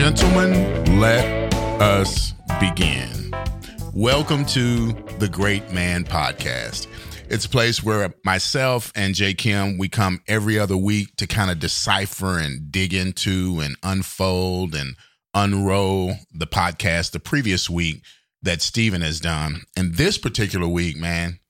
Gentlemen, 0.00 0.98
let 0.98 1.54
us 1.78 2.32
begin. 2.58 3.34
Welcome 3.92 4.46
to 4.46 4.92
the 5.18 5.28
Great 5.30 5.72
Man 5.72 6.04
Podcast. 6.04 6.86
It's 7.28 7.44
a 7.44 7.50
place 7.50 7.84
where 7.84 8.14
myself 8.24 8.92
and 8.96 9.14
Jay 9.14 9.34
Kim, 9.34 9.76
we 9.76 9.90
come 9.90 10.22
every 10.26 10.58
other 10.58 10.74
week 10.74 11.14
to 11.16 11.26
kind 11.26 11.50
of 11.50 11.58
decipher 11.58 12.38
and 12.38 12.72
dig 12.72 12.94
into 12.94 13.60
and 13.62 13.76
unfold 13.82 14.74
and 14.74 14.96
unroll 15.34 16.14
the 16.32 16.46
podcast 16.46 17.10
the 17.10 17.20
previous 17.20 17.68
week 17.68 18.02
that 18.40 18.62
Stephen 18.62 19.02
has 19.02 19.20
done. 19.20 19.64
And 19.76 19.96
this 19.96 20.16
particular 20.16 20.66
week, 20.66 20.96
man, 20.96 21.40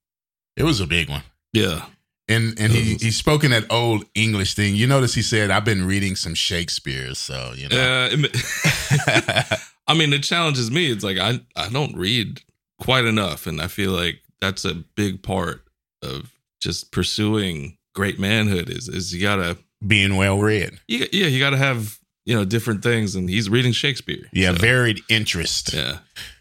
it 0.56 0.64
was 0.64 0.80
a 0.80 0.88
big 0.88 1.08
one. 1.08 1.22
Yeah. 1.52 1.84
And 2.30 2.58
and 2.60 2.72
he 2.72 2.94
he 2.94 3.10
spoke 3.10 3.44
in 3.44 3.50
that 3.50 3.64
old 3.70 4.04
English 4.14 4.54
thing. 4.54 4.74
You 4.76 4.86
notice 4.86 5.12
he 5.14 5.22
said, 5.22 5.50
"I've 5.50 5.64
been 5.64 5.84
reading 5.86 6.16
some 6.16 6.34
Shakespeare," 6.34 7.14
so 7.14 7.52
you 7.56 7.68
know. 7.68 8.08
Uh, 8.12 8.16
I 9.86 9.94
mean, 9.94 10.12
it 10.12 10.22
challenges 10.22 10.70
me. 10.70 10.90
It's 10.90 11.04
like 11.04 11.18
I 11.18 11.40
I 11.56 11.68
don't 11.68 11.96
read 11.96 12.40
quite 12.80 13.04
enough, 13.04 13.46
and 13.46 13.60
I 13.60 13.66
feel 13.66 13.90
like 13.92 14.20
that's 14.40 14.64
a 14.64 14.74
big 14.74 15.22
part 15.22 15.64
of 16.02 16.30
just 16.62 16.92
pursuing 16.92 17.76
great 17.94 18.18
manhood. 18.18 18.70
Is 18.70 18.88
is 18.88 19.12
you 19.14 19.20
gotta 19.22 19.58
Being 19.86 20.16
well 20.16 20.38
read, 20.38 20.78
you, 20.88 21.06
yeah 21.12 21.26
you 21.26 21.40
gotta 21.40 21.56
have 21.56 21.98
you 22.24 22.34
know 22.36 22.44
different 22.44 22.82
things, 22.82 23.14
and 23.16 23.28
he's 23.28 23.50
reading 23.50 23.72
Shakespeare. 23.72 24.28
yeah, 24.32 24.52
So, 24.52 24.58
varied 24.58 25.00
interest. 25.08 25.72
yeah. 25.72 25.98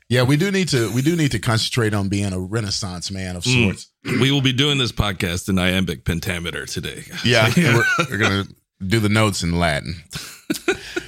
Yeah, 0.09 0.23
we 0.23 0.37
do 0.37 0.49
need 0.51 0.69
to 0.69 0.91
we 0.91 1.01
do 1.03 1.15
need 1.15 1.31
to 1.31 1.39
concentrate 1.39 1.93
on 1.93 2.09
being 2.09 2.33
a 2.33 2.39
renaissance 2.39 3.11
man 3.11 3.35
of 3.35 3.43
Mm. 3.43 3.85
We 4.03 4.31
will 4.31 4.41
be 4.41 4.53
doing 4.53 4.77
this 4.77 4.91
podcast 4.91 5.49
in 5.49 5.59
iambic 5.59 6.05
pentameter 6.05 6.65
today. 6.65 7.03
Yeah, 7.25 7.51
we're, 7.57 7.83
we're 8.09 8.17
gonna 8.17 8.43
do 8.85 8.99
the 8.99 9.09
notes 9.09 9.43
in 9.43 9.59
Latin. 9.59 9.95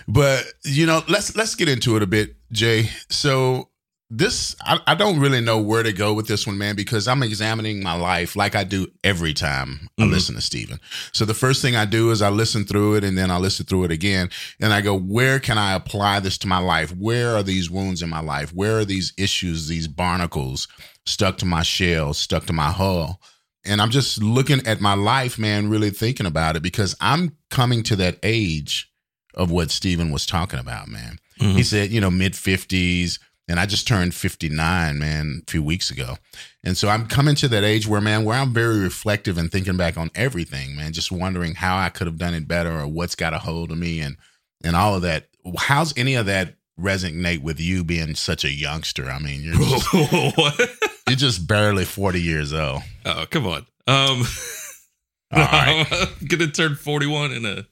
but 0.08 0.45
you 0.64 0.86
know, 0.86 1.02
let's 1.08 1.36
let's 1.36 1.56
get 1.56 1.70
into 1.70 1.95
it 1.95 2.03
a 2.03 2.08
bit, 2.08 2.36
Jay. 2.52 2.89
So 3.09 3.70
this 4.14 4.58
I, 4.61 4.78
I 4.88 4.95
don't 4.95 5.20
really 5.22 5.39
know 5.39 5.58
where 5.61 5.83
to 5.83 5.94
go 5.94 6.14
with 6.14 6.28
this 6.28 6.45
one, 6.45 6.58
man, 6.58 6.75
because 6.75 7.08
I'm 7.08 7.23
examining 7.23 7.81
my 7.81 7.94
life 7.95 8.36
like 8.36 8.56
I 8.56 8.66
do 8.66 8.88
every 9.05 9.33
time 9.33 9.88
I 9.98 10.02
Mhm. 10.03 10.11
listen 10.11 10.36
to 10.36 10.42
Stephen. 10.42 10.81
So 11.14 11.23
the 11.23 11.33
first 11.33 11.61
thing 11.61 11.78
I 11.78 11.86
do 11.86 12.11
is 12.11 12.22
I 12.22 12.28
listen 12.30 12.66
through 12.66 12.95
it 12.95 13.05
and 13.05 13.17
then 13.17 13.31
I 13.31 13.38
listen 13.38 13.66
through 13.66 13.86
it 13.86 13.92
again 13.92 14.30
and 14.59 14.73
I 14.73 14.81
go, 14.81 14.98
where 15.00 15.39
can 15.39 15.58
I 15.58 15.73
apply 15.76 16.20
this 16.20 16.38
to 16.39 16.48
my 16.48 16.58
life? 16.58 16.92
Where 16.94 17.38
are 17.38 17.44
these 17.44 17.70
wounds 17.70 18.02
in 18.02 18.09
my 18.09 18.20
life? 18.20 18.53
Where 18.53 18.80
are 18.80 18.86
these 18.86 19.14
issues, 19.17 19.70
these 19.70 19.88
barnacles 19.88 20.67
stuck 21.05 21.38
to 21.39 21.45
my 21.45 21.63
shell, 21.63 22.13
stuck 22.13 22.45
to 22.45 22.53
my 22.53 22.71
hull? 22.71 23.21
And 23.63 23.81
I'm 23.81 23.91
just 23.91 24.21
looking 24.23 24.66
at 24.66 24.81
my 24.81 24.94
life, 24.95 25.38
man, 25.38 25.69
really 25.69 25.91
thinking 25.91 26.25
about 26.25 26.55
it 26.55 26.63
because 26.63 26.95
I'm 26.99 27.38
coming 27.49 27.83
to 27.83 27.95
that 27.97 28.17
age 28.23 28.91
of 29.35 29.52
what 29.52 29.71
Stephen 29.71 30.11
was 30.11 30.25
talking 30.25 30.59
about, 30.59 30.88
man. 30.88 31.19
Mhm. 31.39 31.55
He 31.55 31.63
said, 31.63 31.91
you 31.91 32.02
know, 32.02 32.09
mid 32.11 32.33
50s, 32.33 33.19
and 33.47 33.59
I 33.59 33.66
just 33.66 33.88
turned 33.88 34.16
59, 34.16 34.97
man, 34.97 35.43
a 35.47 35.52
few 35.52 35.61
weeks 35.61 35.91
ago. 35.91 36.17
And 36.64 36.77
so 36.77 36.89
I'm 36.89 37.05
coming 37.08 37.36
to 37.36 37.47
that 37.49 37.64
age 37.64 37.86
where, 37.87 38.02
man, 38.02 38.23
where 38.23 38.37
I'm 38.37 38.53
very 38.53 38.80
reflective 38.80 39.37
and 39.37 39.52
thinking 39.52 39.77
back 39.77 39.97
on 39.97 40.09
everything, 40.15 40.76
man, 40.76 40.93
just 40.93 41.11
wondering 41.11 41.55
how 41.55 41.77
I 41.77 41.89
could 41.89 42.08
have 42.08 42.17
done 42.17 42.33
it 42.33 42.47
better 42.47 42.80
or 42.80 42.87
what's 42.87 43.15
got 43.15 43.33
a 43.33 43.39
hold 43.39 43.71
of 43.71 43.77
me 43.77 43.99
and 43.99 44.17
and 44.64 44.76
all 44.76 44.95
of 44.95 45.02
that. 45.03 45.27
How's 45.58 45.95
any 45.97 46.15
of 46.15 46.27
that 46.27 46.55
resonate 46.80 47.42
with 47.42 47.59
you 47.59 47.83
being 47.83 48.15
such 48.15 48.43
a 48.45 48.52
youngster? 48.52 49.09
I 49.09 49.20
mean, 49.20 49.42
you're 49.43 49.55
just? 49.55 49.87
you're 51.08 51.16
just 51.17 51.48
barely 51.48 51.86
40 51.86 52.22
years 52.22 52.54
old. 52.54 52.82
Oh 53.06 53.26
come 53.30 53.48
on. 53.48 53.66
Um, 53.88 54.23
All 55.34 55.39
right. 55.39 55.86
I'm 56.22 56.28
gonna 56.28 56.48
turn 56.48 56.76
41 56.76 57.32
in 57.32 57.45
a 57.45 57.66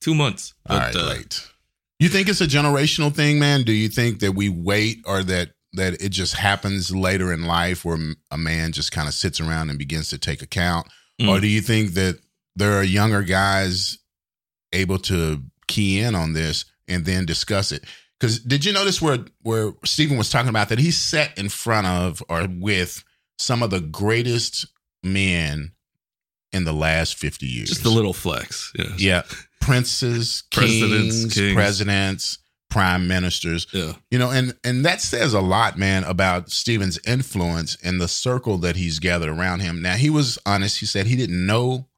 two 0.00 0.14
months. 0.14 0.54
All 0.68 0.78
But, 0.78 0.94
right, 0.94 0.96
uh, 0.96 1.14
great. 1.14 1.48
You 1.98 2.08
think 2.08 2.28
it's 2.28 2.42
a 2.42 2.46
generational 2.46 3.12
thing, 3.14 3.38
man? 3.38 3.62
Do 3.62 3.72
you 3.72 3.88
think 3.88 4.20
that 4.20 4.32
we 4.32 4.48
wait 4.48 4.98
or 5.06 5.22
that 5.24 5.50
that 5.72 6.00
it 6.02 6.10
just 6.10 6.34
happens 6.34 6.94
later 6.94 7.32
in 7.32 7.44
life 7.44 7.84
where 7.84 7.98
a 8.30 8.38
man 8.38 8.72
just 8.72 8.92
kind 8.92 9.08
of 9.08 9.14
sits 9.14 9.40
around 9.40 9.70
and 9.70 9.78
begins 9.78 10.10
to 10.10 10.18
take 10.18 10.42
account? 10.42 10.86
Mm. 11.20 11.28
Or 11.28 11.40
do 11.40 11.46
you 11.46 11.60
think 11.60 11.92
that 11.94 12.18
there 12.54 12.72
are 12.78 12.82
younger 12.82 13.22
guys 13.22 13.98
able 14.72 14.98
to 15.00 15.42
key 15.68 16.00
in 16.00 16.14
on 16.14 16.32
this 16.34 16.64
and 16.88 17.04
then 17.04 17.24
discuss 17.26 17.72
it? 17.72 17.84
Because 18.18 18.40
did 18.40 18.64
you 18.64 18.72
notice 18.72 19.00
where 19.02 19.18
where 19.42 19.72
Stephen 19.84 20.16
was 20.16 20.30
talking 20.30 20.48
about 20.48 20.68
that 20.70 20.78
he 20.78 20.90
sat 20.90 21.36
in 21.38 21.48
front 21.48 21.86
of 21.86 22.22
or 22.28 22.46
with 22.48 23.04
some 23.38 23.62
of 23.62 23.70
the 23.70 23.80
greatest 23.80 24.66
men 25.02 25.72
in 26.52 26.64
the 26.64 26.72
last 26.72 27.16
50 27.16 27.46
years? 27.46 27.68
Just 27.68 27.84
a 27.84 27.90
little 27.90 28.14
flex. 28.14 28.72
Yeah. 28.78 28.84
Yeah. 28.96 29.22
Princes, 29.60 30.44
Presidents, 30.50 31.20
kings, 31.22 31.34
kings. 31.34 31.54
presidents, 31.54 32.38
prime 32.70 33.06
ministers. 33.06 33.66
Yeah. 33.72 33.92
You 34.10 34.18
know, 34.18 34.30
and 34.30 34.54
and 34.64 34.84
that 34.86 35.00
says 35.02 35.34
a 35.34 35.40
lot, 35.40 35.78
man, 35.78 36.04
about 36.04 36.50
Stephen's 36.50 36.98
influence 37.06 37.76
and 37.82 38.00
the 38.00 38.08
circle 38.08 38.56
that 38.58 38.76
he's 38.76 38.98
gathered 38.98 39.28
around 39.30 39.60
him. 39.60 39.82
Now, 39.82 39.94
he 39.96 40.08
was 40.08 40.38
honest. 40.46 40.80
He 40.80 40.86
said 40.86 41.06
he 41.06 41.16
didn't 41.16 41.44
know 41.46 41.88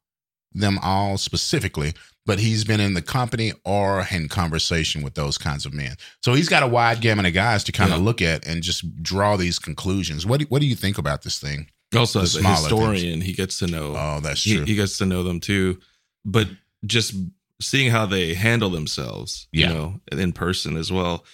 them 0.52 0.78
all 0.82 1.18
specifically, 1.18 1.94
but 2.28 2.38
he's 2.38 2.62
been 2.62 2.78
in 2.78 2.92
the 2.92 3.00
company 3.00 3.54
or 3.64 4.06
in 4.10 4.28
conversation 4.28 5.00
with 5.02 5.14
those 5.14 5.38
kinds 5.38 5.64
of 5.64 5.72
men. 5.72 5.96
So 6.22 6.34
he's 6.34 6.50
got 6.50 6.62
a 6.62 6.66
wide 6.66 7.00
gamut 7.00 7.24
of 7.24 7.32
guys 7.32 7.64
to 7.64 7.72
kind 7.72 7.90
of 7.90 8.00
look 8.02 8.20
at 8.20 8.46
and 8.46 8.62
just 8.62 9.02
draw 9.02 9.38
these 9.38 9.58
conclusions. 9.58 10.26
What 10.26 10.40
do, 10.40 10.46
what 10.50 10.60
do 10.60 10.66
you 10.66 10.74
think 10.76 10.98
about 10.98 11.22
this 11.22 11.38
thing? 11.38 11.70
Also, 11.96 12.18
The 12.18 12.24
as 12.24 12.36
a 12.36 12.42
historian, 12.42 13.22
he 13.22 13.32
gets 13.32 13.58
to 13.60 13.66
know. 13.66 13.94
Oh, 13.96 14.20
that's 14.22 14.42
he, 14.44 14.56
true. 14.56 14.66
he 14.66 14.74
gets 14.74 14.98
to 14.98 15.06
know 15.06 15.22
them 15.22 15.40
too. 15.40 15.78
But 16.22 16.48
just 16.84 17.14
seeing 17.62 17.90
how 17.90 18.04
they 18.04 18.34
handle 18.34 18.68
themselves, 18.68 19.48
Yeah. 19.50 19.68
you 19.68 19.74
know, 19.74 20.00
in 20.12 20.34
person 20.34 20.76
as 20.76 20.92
well. 20.92 21.24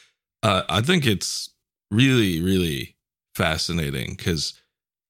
Uh, 0.44 0.62
I 0.68 0.80
think 0.80 1.06
it's 1.08 1.50
really, 1.90 2.40
really 2.40 2.94
fascinating 3.34 4.14
because 4.16 4.54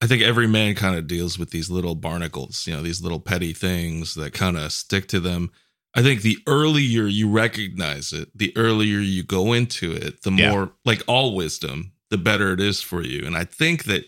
I 0.00 0.06
think 0.06 0.22
every 0.22 0.48
man 0.48 0.76
kind 0.76 0.96
of 0.96 1.06
deals 1.06 1.38
with 1.38 1.50
these 1.50 1.68
little 1.68 1.94
barnacles, 1.94 2.66
you 2.66 2.74
know, 2.74 2.80
these 2.80 3.02
little 3.02 3.20
petty 3.20 3.52
things 3.52 4.14
that 4.14 4.32
kind 4.32 4.56
of 4.56 4.72
stick 4.72 5.08
to 5.08 5.20
them. 5.20 5.50
I 5.94 6.03
think 6.03 6.22
the 6.22 6.38
earlier 6.47 7.05
you 7.06 7.31
recognize 7.31 8.12
it, 8.12 8.37
the 8.37 8.53
earlier 8.56 8.99
you 8.99 9.22
go 9.22 9.53
into 9.53 9.93
it, 9.93 10.22
the 10.22 10.32
Yeah. 10.32 10.50
more 10.50 10.72
like 10.84 11.03
all 11.06 11.34
wisdom, 11.34 11.93
the 12.10 12.19
better 12.19 12.53
it 12.53 12.60
is 12.60 12.82
for 12.82 13.03
you. 13.03 13.25
And 13.27 13.37
I 13.37 13.44
think 13.44 13.84
that 13.84 14.05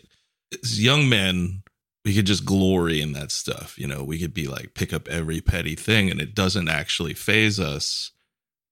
as 0.63 0.83
young 0.83 1.09
men, 1.09 1.63
we 2.05 2.15
could 2.15 2.27
just 2.27 2.45
glory 2.45 3.01
in 3.01 3.13
that 3.13 3.33
stuff. 3.33 3.79
You 3.79 3.87
know, 3.87 4.03
we 4.05 4.19
could 4.19 4.35
be 4.35 4.47
like 4.47 4.75
pick 4.75 4.93
up 4.93 5.09
every 5.09 5.41
petty 5.41 5.75
thing 5.75 6.11
and 6.11 6.21
it 6.21 6.35
doesn't 6.35 6.69
actually 6.69 7.15
faze 7.15 7.59
us 7.61 8.13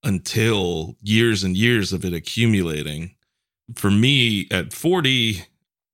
until 0.02 0.96
years 1.02 1.42
and 1.42 1.56
years 1.56 1.92
of 1.92 2.04
it 2.04 2.12
accumulating. 2.12 3.14
For 3.76 3.90
me 3.90 4.46
at 4.50 4.72
40, 4.72 5.42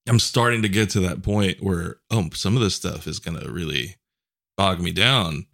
I'm 0.08 0.18
starting 0.18 0.62
to 0.62 0.68
get 0.68 0.90
to 0.90 1.00
that 1.00 1.22
point 1.22 1.62
where 1.62 1.96
oh, 2.10 2.28
some 2.34 2.56
of 2.56 2.62
this 2.62 2.74
stuff 2.74 3.06
is 3.06 3.18
going 3.20 3.38
to 3.38 3.50
really 3.50 3.96
bog 4.56 4.80
me 4.80 4.92
down. 4.92 5.46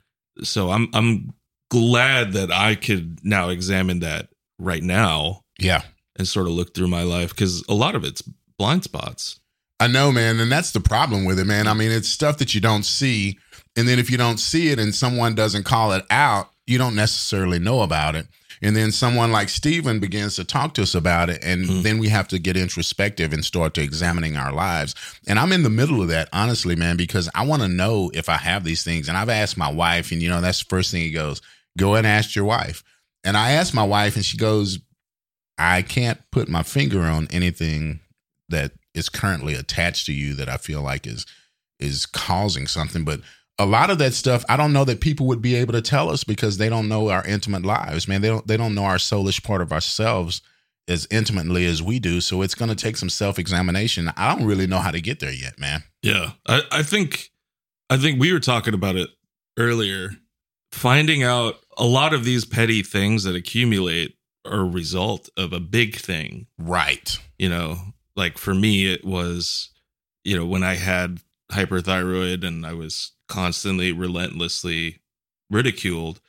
So 0.42 0.70
I'm 0.70 0.88
I'm 0.94 1.34
glad 1.70 2.32
that 2.32 2.50
I 2.52 2.74
could 2.74 3.18
now 3.24 3.48
examine 3.48 4.00
that 4.00 4.28
right 4.58 4.82
now 4.82 5.42
yeah. 5.58 5.82
and 6.16 6.26
sort 6.26 6.46
of 6.46 6.52
look 6.52 6.74
through 6.74 6.88
my 6.88 7.02
life 7.02 7.34
cuz 7.34 7.62
a 7.68 7.74
lot 7.74 7.94
of 7.94 8.04
it's 8.04 8.22
blind 8.58 8.84
spots. 8.84 9.40
I 9.78 9.88
know, 9.88 10.10
man, 10.10 10.40
and 10.40 10.50
that's 10.50 10.70
the 10.70 10.80
problem 10.80 11.26
with 11.26 11.38
it, 11.38 11.44
man. 11.44 11.66
I 11.66 11.74
mean, 11.74 11.90
it's 11.90 12.08
stuff 12.08 12.38
that 12.38 12.54
you 12.54 12.62
don't 12.62 12.84
see, 12.84 13.38
and 13.76 13.86
then 13.86 13.98
if 13.98 14.10
you 14.10 14.16
don't 14.16 14.38
see 14.40 14.68
it 14.68 14.78
and 14.78 14.94
someone 14.94 15.34
doesn't 15.34 15.64
call 15.64 15.92
it 15.92 16.06
out, 16.08 16.48
you 16.66 16.78
don't 16.78 16.94
necessarily 16.94 17.58
know 17.58 17.82
about 17.82 18.16
it. 18.16 18.26
And 18.62 18.74
then 18.74 18.90
someone 18.90 19.32
like 19.32 19.50
Stephen 19.50 20.00
begins 20.00 20.36
to 20.36 20.44
talk 20.44 20.72
to 20.74 20.82
us 20.82 20.94
about 20.94 21.28
it, 21.28 21.44
and 21.44 21.66
Mhm. 21.66 21.82
then 21.82 21.98
we 21.98 22.08
have 22.08 22.26
to 22.28 22.38
get 22.38 22.56
introspective 22.56 23.34
and 23.34 23.44
start 23.44 23.74
to 23.74 23.82
examining 23.82 24.34
our 24.38 24.50
lives. 24.50 24.94
And 25.26 25.38
I'm 25.38 25.52
in 25.52 25.62
the 25.62 25.68
middle 25.68 26.00
of 26.00 26.08
that, 26.08 26.30
honestly, 26.32 26.74
man, 26.74 26.96
because 26.96 27.28
I 27.34 27.42
want 27.44 27.60
to 27.60 27.68
know 27.68 28.10
if 28.14 28.30
I 28.30 28.38
have 28.38 28.64
these 28.64 28.82
things. 28.82 29.08
And 29.08 29.18
I've 29.18 29.28
asked 29.28 29.58
my 29.58 29.70
wife, 29.70 30.10
and 30.10 30.22
you 30.22 30.30
know, 30.30 30.40
that's 30.40 30.60
the 30.60 30.70
first 30.70 30.90
thing 30.90 31.02
he 31.02 31.10
goes, 31.10 31.42
go 31.76 31.94
and 31.94 32.06
ask 32.06 32.34
your 32.34 32.44
wife. 32.44 32.82
And 33.24 33.36
I 33.36 33.52
asked 33.52 33.74
my 33.74 33.84
wife, 33.84 34.16
and 34.16 34.24
she 34.24 34.36
goes, 34.36 34.78
I 35.58 35.82
can't 35.82 36.20
put 36.30 36.48
my 36.48 36.62
finger 36.62 37.02
on 37.02 37.28
anything 37.30 38.00
that 38.48 38.72
is 38.94 39.08
currently 39.08 39.54
attached 39.54 40.06
to 40.06 40.12
you 40.12 40.34
that 40.34 40.48
I 40.48 40.56
feel 40.56 40.82
like 40.82 41.06
is 41.06 41.26
is 41.78 42.06
causing 42.06 42.66
something. 42.66 43.04
But 43.04 43.20
a 43.58 43.66
lot 43.66 43.90
of 43.90 43.98
that 43.98 44.14
stuff, 44.14 44.44
I 44.48 44.56
don't 44.56 44.72
know 44.72 44.84
that 44.84 45.00
people 45.00 45.26
would 45.26 45.42
be 45.42 45.54
able 45.56 45.72
to 45.72 45.82
tell 45.82 46.10
us 46.10 46.24
because 46.24 46.58
they 46.58 46.68
don't 46.68 46.88
know 46.88 47.10
our 47.10 47.24
intimate 47.26 47.64
lives, 47.64 48.06
man. 48.06 48.20
They 48.20 48.28
don't 48.28 48.46
they 48.46 48.56
don't 48.56 48.74
know 48.74 48.84
our 48.84 48.96
soulish 48.96 49.42
part 49.42 49.60
of 49.62 49.72
ourselves 49.72 50.42
as 50.88 51.06
intimately 51.10 51.66
as 51.66 51.82
we 51.82 51.98
do. 51.98 52.20
So 52.20 52.42
it's 52.42 52.54
going 52.54 52.68
to 52.68 52.74
take 52.74 52.96
some 52.96 53.10
self 53.10 53.38
examination. 53.38 54.12
I 54.16 54.34
don't 54.34 54.46
really 54.46 54.66
know 54.66 54.78
how 54.78 54.90
to 54.90 55.00
get 55.00 55.20
there 55.20 55.32
yet, 55.32 55.58
man. 55.58 55.82
Yeah, 56.02 56.32
I, 56.46 56.62
I 56.70 56.82
think 56.82 57.30
I 57.90 57.96
think 57.96 58.20
we 58.20 58.32
were 58.32 58.40
talking 58.40 58.74
about 58.74 58.96
it 58.96 59.10
earlier. 59.58 60.10
Finding 60.72 61.22
out 61.22 61.56
a 61.76 61.84
lot 61.84 62.14
of 62.14 62.24
these 62.24 62.44
petty 62.44 62.82
things 62.82 63.24
that 63.24 63.34
accumulate 63.34 64.16
are 64.44 64.60
a 64.60 64.64
result 64.64 65.28
of 65.36 65.52
a 65.52 65.60
big 65.60 65.96
thing. 65.96 66.46
Right. 66.58 67.18
You 67.38 67.48
know, 67.48 67.78
like 68.14 68.38
for 68.38 68.54
me, 68.54 68.92
it 68.92 69.04
was, 69.04 69.70
you 70.24 70.36
know, 70.36 70.46
when 70.46 70.62
I 70.62 70.74
had 70.74 71.20
hyperthyroid 71.52 72.44
and 72.44 72.66
I 72.66 72.72
was 72.72 73.12
constantly, 73.28 73.92
relentlessly 73.92 75.00
ridiculed. 75.50 76.20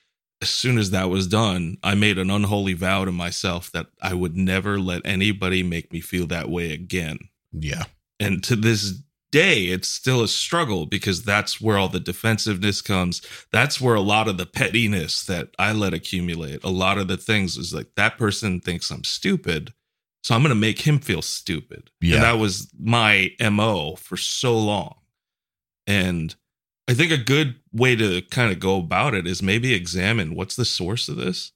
As 0.41 0.49
soon 0.49 0.77
as 0.77 0.91
that 0.91 1.09
was 1.09 1.25
done, 1.25 1.77
I 1.81 1.95
made 1.95 2.19
an 2.19 2.29
unholy 2.29 2.73
vow 2.73 3.05
to 3.05 3.11
myself 3.11 3.71
that 3.71 3.87
I 4.01 4.13
would 4.13 4.37
never 4.37 4.79
let 4.79 5.01
anybody 5.03 5.63
make 5.63 5.91
me 5.91 5.99
feel 5.99 6.27
that 6.27 6.49
way 6.49 6.71
again. 6.71 7.17
Yeah. 7.51 7.85
And 8.19 8.43
to 8.43 8.55
this 8.55 9.01
day, 9.31 9.65
it's 9.65 9.87
still 9.87 10.21
a 10.21 10.27
struggle 10.27 10.85
because 10.85 11.23
that's 11.23 11.59
where 11.59 11.77
all 11.77 11.89
the 11.89 11.99
defensiveness 11.99 12.81
comes. 12.81 13.21
That's 13.51 13.81
where 13.81 13.95
a 13.95 14.01
lot 14.01 14.27
of 14.27 14.37
the 14.37 14.45
pettiness 14.45 15.23
that 15.25 15.49
I 15.59 15.71
let 15.73 15.93
accumulate, 15.93 16.63
a 16.63 16.69
lot 16.69 16.97
of 16.97 17.07
the 17.07 17.17
things 17.17 17.57
is 17.57 17.73
like 17.73 17.87
that 17.95 18.17
person 18.17 18.59
thinks 18.59 18.89
I'm 18.89 19.03
stupid. 19.03 19.73
So 20.23 20.35
I'm 20.35 20.41
going 20.41 20.49
to 20.49 20.55
make 20.55 20.81
him 20.81 20.99
feel 20.99 21.21
stupid. 21.21 21.89
Yeah. 22.01 22.15
And 22.15 22.23
that 22.23 22.37
was 22.37 22.69
my 22.77 23.31
MO 23.39 23.95
for 23.95 24.17
so 24.17 24.57
long. 24.57 24.95
And 25.85 26.35
I 26.87 26.93
think 26.93 27.11
a 27.11 27.17
good 27.17 27.55
way 27.71 27.95
to 27.95 28.21
kind 28.23 28.51
of 28.51 28.59
go 28.59 28.77
about 28.77 29.13
it 29.13 29.27
is 29.27 29.41
maybe 29.41 29.73
examine 29.73 30.35
what's 30.35 30.55
the 30.55 30.65
source 30.65 31.07
of 31.09 31.17
this? 31.17 31.51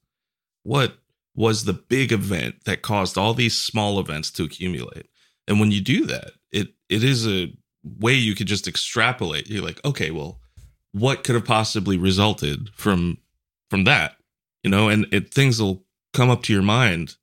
What 0.64 0.98
was 1.36 1.66
the 1.66 1.74
big 1.74 2.12
event 2.12 2.64
that 2.66 2.82
caused 2.82 3.18
all 3.18 3.34
these 3.34 3.58
small 3.58 4.00
events 4.00 4.32
to 4.32 4.44
accumulate? 4.44 5.08
And 5.48 5.60
when 5.60 5.72
you 5.72 5.82
do 5.82 6.06
that, 6.06 6.32
it 6.52 6.70
it 6.90 7.04
is 7.04 7.28
a 7.28 7.54
way 7.84 8.14
you 8.14 8.36
could 8.36 8.48
just 8.48 8.68
extrapolate. 8.68 9.50
You're 9.50 9.64
like, 9.64 9.84
okay, 9.86 10.12
well, 10.12 10.40
what 10.92 11.24
could 11.24 11.36
have 11.36 11.46
possibly 11.46 11.98
resulted 11.98 12.70
from 12.76 13.18
from 13.70 13.86
that? 13.86 14.18
You 14.64 14.70
know, 14.70 14.90
and 14.90 15.08
it 15.12 15.34
things 15.34 15.62
will 15.62 15.84
come 16.14 16.30
up 16.30 16.44
to 16.44 16.54
your 16.54 16.62
mind. 16.62 17.16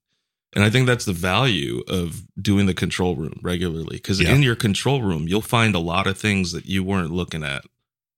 And 0.55 0.65
I 0.65 0.71
think 0.71 0.87
that's 0.87 1.05
the 1.05 1.13
value 1.13 1.83
of 1.89 2.23
doing 2.41 2.65
the 2.67 2.75
control 2.75 3.15
room 3.15 3.39
regularly. 3.43 3.97
Because 3.99 4.19
Yeah. 4.21 4.35
in 4.35 4.43
your 4.43 4.57
control 4.57 5.03
room, 5.03 5.29
you'll 5.29 5.43
find 5.43 5.75
a 5.75 5.79
lot 5.79 6.07
of 6.07 6.17
things 6.19 6.53
that 6.53 6.65
you 6.65 6.83
weren't 6.83 7.11
looking 7.13 7.45
at, 7.45 7.65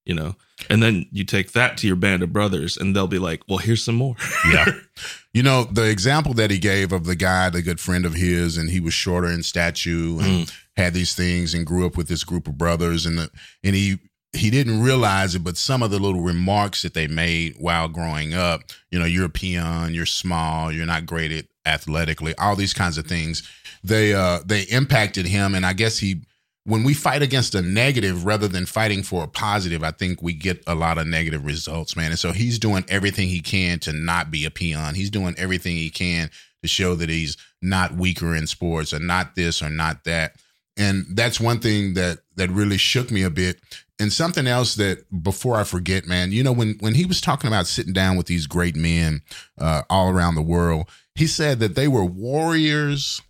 you 0.07 0.15
know. 0.15 0.37
And 0.71 0.81
then 0.81 1.07
you 1.11 1.25
take 1.25 1.53
that 1.53 1.77
to 1.79 1.89
your 1.89 1.97
band 1.97 2.23
of 2.23 2.33
brothers 2.33 2.77
and 2.77 2.95
they'll 2.95 3.09
be 3.09 3.19
like, 3.19 3.43
Well, 3.49 3.59
here's 3.59 3.83
some 3.83 3.97
more. 3.97 4.15
Yeah. 4.51 4.67
You 5.33 5.45
know, 5.45 5.65
the 5.65 5.89
example 5.89 6.35
that 6.35 6.51
he 6.51 6.59
gave 6.59 6.93
of 6.93 7.05
the 7.05 7.15
guy, 7.15 7.51
the 7.51 7.63
good 7.63 7.79
friend 7.79 8.05
of 8.05 8.15
his, 8.15 8.57
and 8.57 8.69
he 8.69 8.81
was 8.81 8.95
shorter 8.95 9.29
in 9.29 9.45
stature 9.45 9.91
and 10.21 10.53
had 10.77 10.93
these 10.93 11.15
things 11.15 11.55
and 11.55 11.65
grew 11.65 11.87
up 11.87 11.97
with 11.97 12.09
this 12.09 12.25
group 12.25 12.49
of 12.49 12.59
brothers 12.59 13.07
and 13.07 13.19
the, 13.19 13.31
and 13.63 13.77
he 13.77 13.99
he 14.33 14.49
didn't 14.49 14.81
realize 14.83 15.35
it, 15.35 15.43
but 15.43 15.57
some 15.57 15.83
of 15.83 15.91
the 15.91 15.99
little 15.99 16.21
remarks 16.21 16.83
that 16.83 16.95
they 16.95 17.09
made 17.09 17.57
while 17.59 17.89
growing 17.89 18.33
up, 18.33 18.63
you 18.91 18.99
know, 18.99 19.05
you're 19.05 19.25
a 19.27 19.31
peon, 19.31 19.93
you're 19.93 20.07
small, 20.07 20.71
you're 20.71 20.87
not 20.87 21.05
great 21.07 21.33
at 21.33 21.47
athletically, 21.67 22.35
all 22.37 22.57
these 22.57 22.73
kinds 22.73 22.97
of 22.97 23.07
things, 23.07 23.49
they 23.83 24.15
uh 24.15 24.41
they 24.45 24.63
impacted 24.63 25.27
him 25.27 25.55
and 25.55 25.65
I 25.65 25.73
guess 25.73 25.99
he 25.99 26.23
when 26.65 26.85
we 26.85 26.95
fight 26.95 27.23
against 27.23 27.55
a 27.55 27.63
negative 27.63 28.25
rather 28.25 28.47
than 28.47 28.67
fighting 28.67 29.03
for 29.03 29.25
a 29.25 29.29
positive, 29.29 29.83
I 29.83 29.93
think 29.93 30.23
we 30.23 30.35
get 30.35 30.63
a 30.67 30.75
lot 30.75 30.99
of 30.99 31.07
negative 31.07 31.45
results, 31.45 31.97
man. 31.97 32.11
And 32.11 32.19
so 32.19 32.33
he's 32.33 32.59
doing 32.59 32.85
everything 32.89 33.29
he 33.29 33.41
can 33.41 33.79
to 33.81 33.93
not 33.93 34.31
be 34.31 34.45
a 34.45 34.51
peon. 34.51 34.95
He's 34.95 35.11
doing 35.11 35.35
everything 35.39 35.77
he 35.77 35.91
can 35.91 36.31
to 36.63 36.69
show 36.69 36.95
that 36.97 37.09
he's 37.09 37.37
not 37.63 37.95
weaker 37.95 38.35
in 38.35 38.47
sports 38.47 38.93
or 38.93 38.99
not 38.99 39.35
this 39.35 39.63
or 39.63 39.71
not 39.71 40.05
that. 40.05 40.37
And 40.77 41.07
that's 41.11 41.41
one 41.41 41.61
thing 41.61 41.95
that 41.95 42.19
that 42.37 42.51
really 42.51 42.79
shook 42.79 43.11
me 43.11 43.23
a 43.23 43.31
bit. 43.31 43.61
And 43.99 44.13
something 44.13 44.47
else 44.47 44.77
that 44.77 45.05
before 45.23 45.57
I 45.57 45.65
forget, 45.65 46.07
man, 46.07 46.33
you 46.33 46.43
know, 46.43 46.53
when 46.53 46.77
when 46.81 46.95
he 46.95 47.05
was 47.05 47.21
talking 47.21 47.49
about 47.49 47.67
sitting 47.67 47.93
down 47.93 48.17
with 48.17 48.27
these 48.27 48.47
great 48.47 48.77
men 48.77 49.23
uh, 49.59 49.83
all 49.91 50.11
around 50.11 50.35
the 50.35 50.43
world, 50.43 50.89
he 51.15 51.27
said 51.27 51.59
that 51.61 51.75
they 51.75 51.89
were 51.89 52.05
warriors 52.05 53.21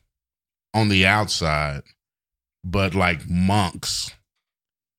on 0.74 0.88
the 0.88 1.06
outside, 1.06 1.82
but 2.64 2.94
like 2.94 3.28
monks 3.28 4.10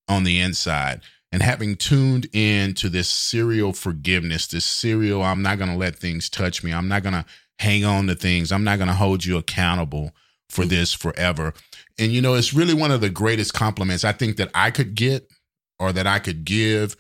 on 0.08 0.24
the 0.24 0.40
inside. 0.40 1.02
And 1.32 1.42
having 1.42 1.78
tuned 1.78 2.28
in 2.34 2.74
to 2.76 2.90
this 2.90 3.08
serial 3.08 3.72
forgiveness, 3.72 4.48
this 4.48 4.66
serial, 4.66 5.22
I'm 5.22 5.42
not 5.42 5.58
going 5.58 5.72
to 5.72 5.78
let 5.78 5.96
things 5.96 6.30
touch 6.30 6.64
me. 6.64 6.74
I'm 6.74 6.90
not 6.90 7.04
going 7.04 7.14
to 7.14 7.26
hang 7.60 7.86
on 7.86 8.08
to 8.08 8.16
things. 8.16 8.52
I'm 8.52 8.66
not 8.66 8.78
going 8.78 8.90
to 8.90 8.94
hold 8.94 9.24
you 9.24 9.38
accountable 9.38 10.12
for 10.50 10.66
this 10.66 10.94
forever. 10.94 11.54
And, 11.98 12.12
you 12.12 12.22
know, 12.22 12.34
it's 12.34 12.54
really 12.54 12.74
one 12.74 12.92
of 12.92 13.00
the 13.00 13.10
greatest 13.10 13.54
compliments 13.54 14.04
I 14.04 14.12
think 14.12 14.36
that 14.38 14.52
I 14.54 14.72
could 14.72 14.96
get 14.96 15.32
or 15.80 15.94
that 15.94 16.06
I 16.06 16.20
could 16.20 16.44
give 16.44 16.98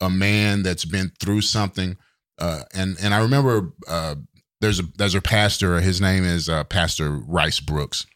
a 0.00 0.10
man 0.10 0.62
that's 0.62 0.84
been 0.84 1.12
through 1.20 1.40
something. 1.42 1.96
Uh, 2.38 2.62
and 2.74 2.96
and 3.00 3.14
I 3.14 3.20
remember 3.20 3.72
uh, 3.88 4.16
there's 4.60 4.80
a 4.80 4.84
there's 4.96 5.14
a 5.14 5.20
pastor. 5.20 5.80
His 5.80 6.00
name 6.00 6.24
is 6.24 6.48
uh, 6.48 6.64
Pastor 6.64 7.10
Rice 7.10 7.60
Broocks, 7.60 8.06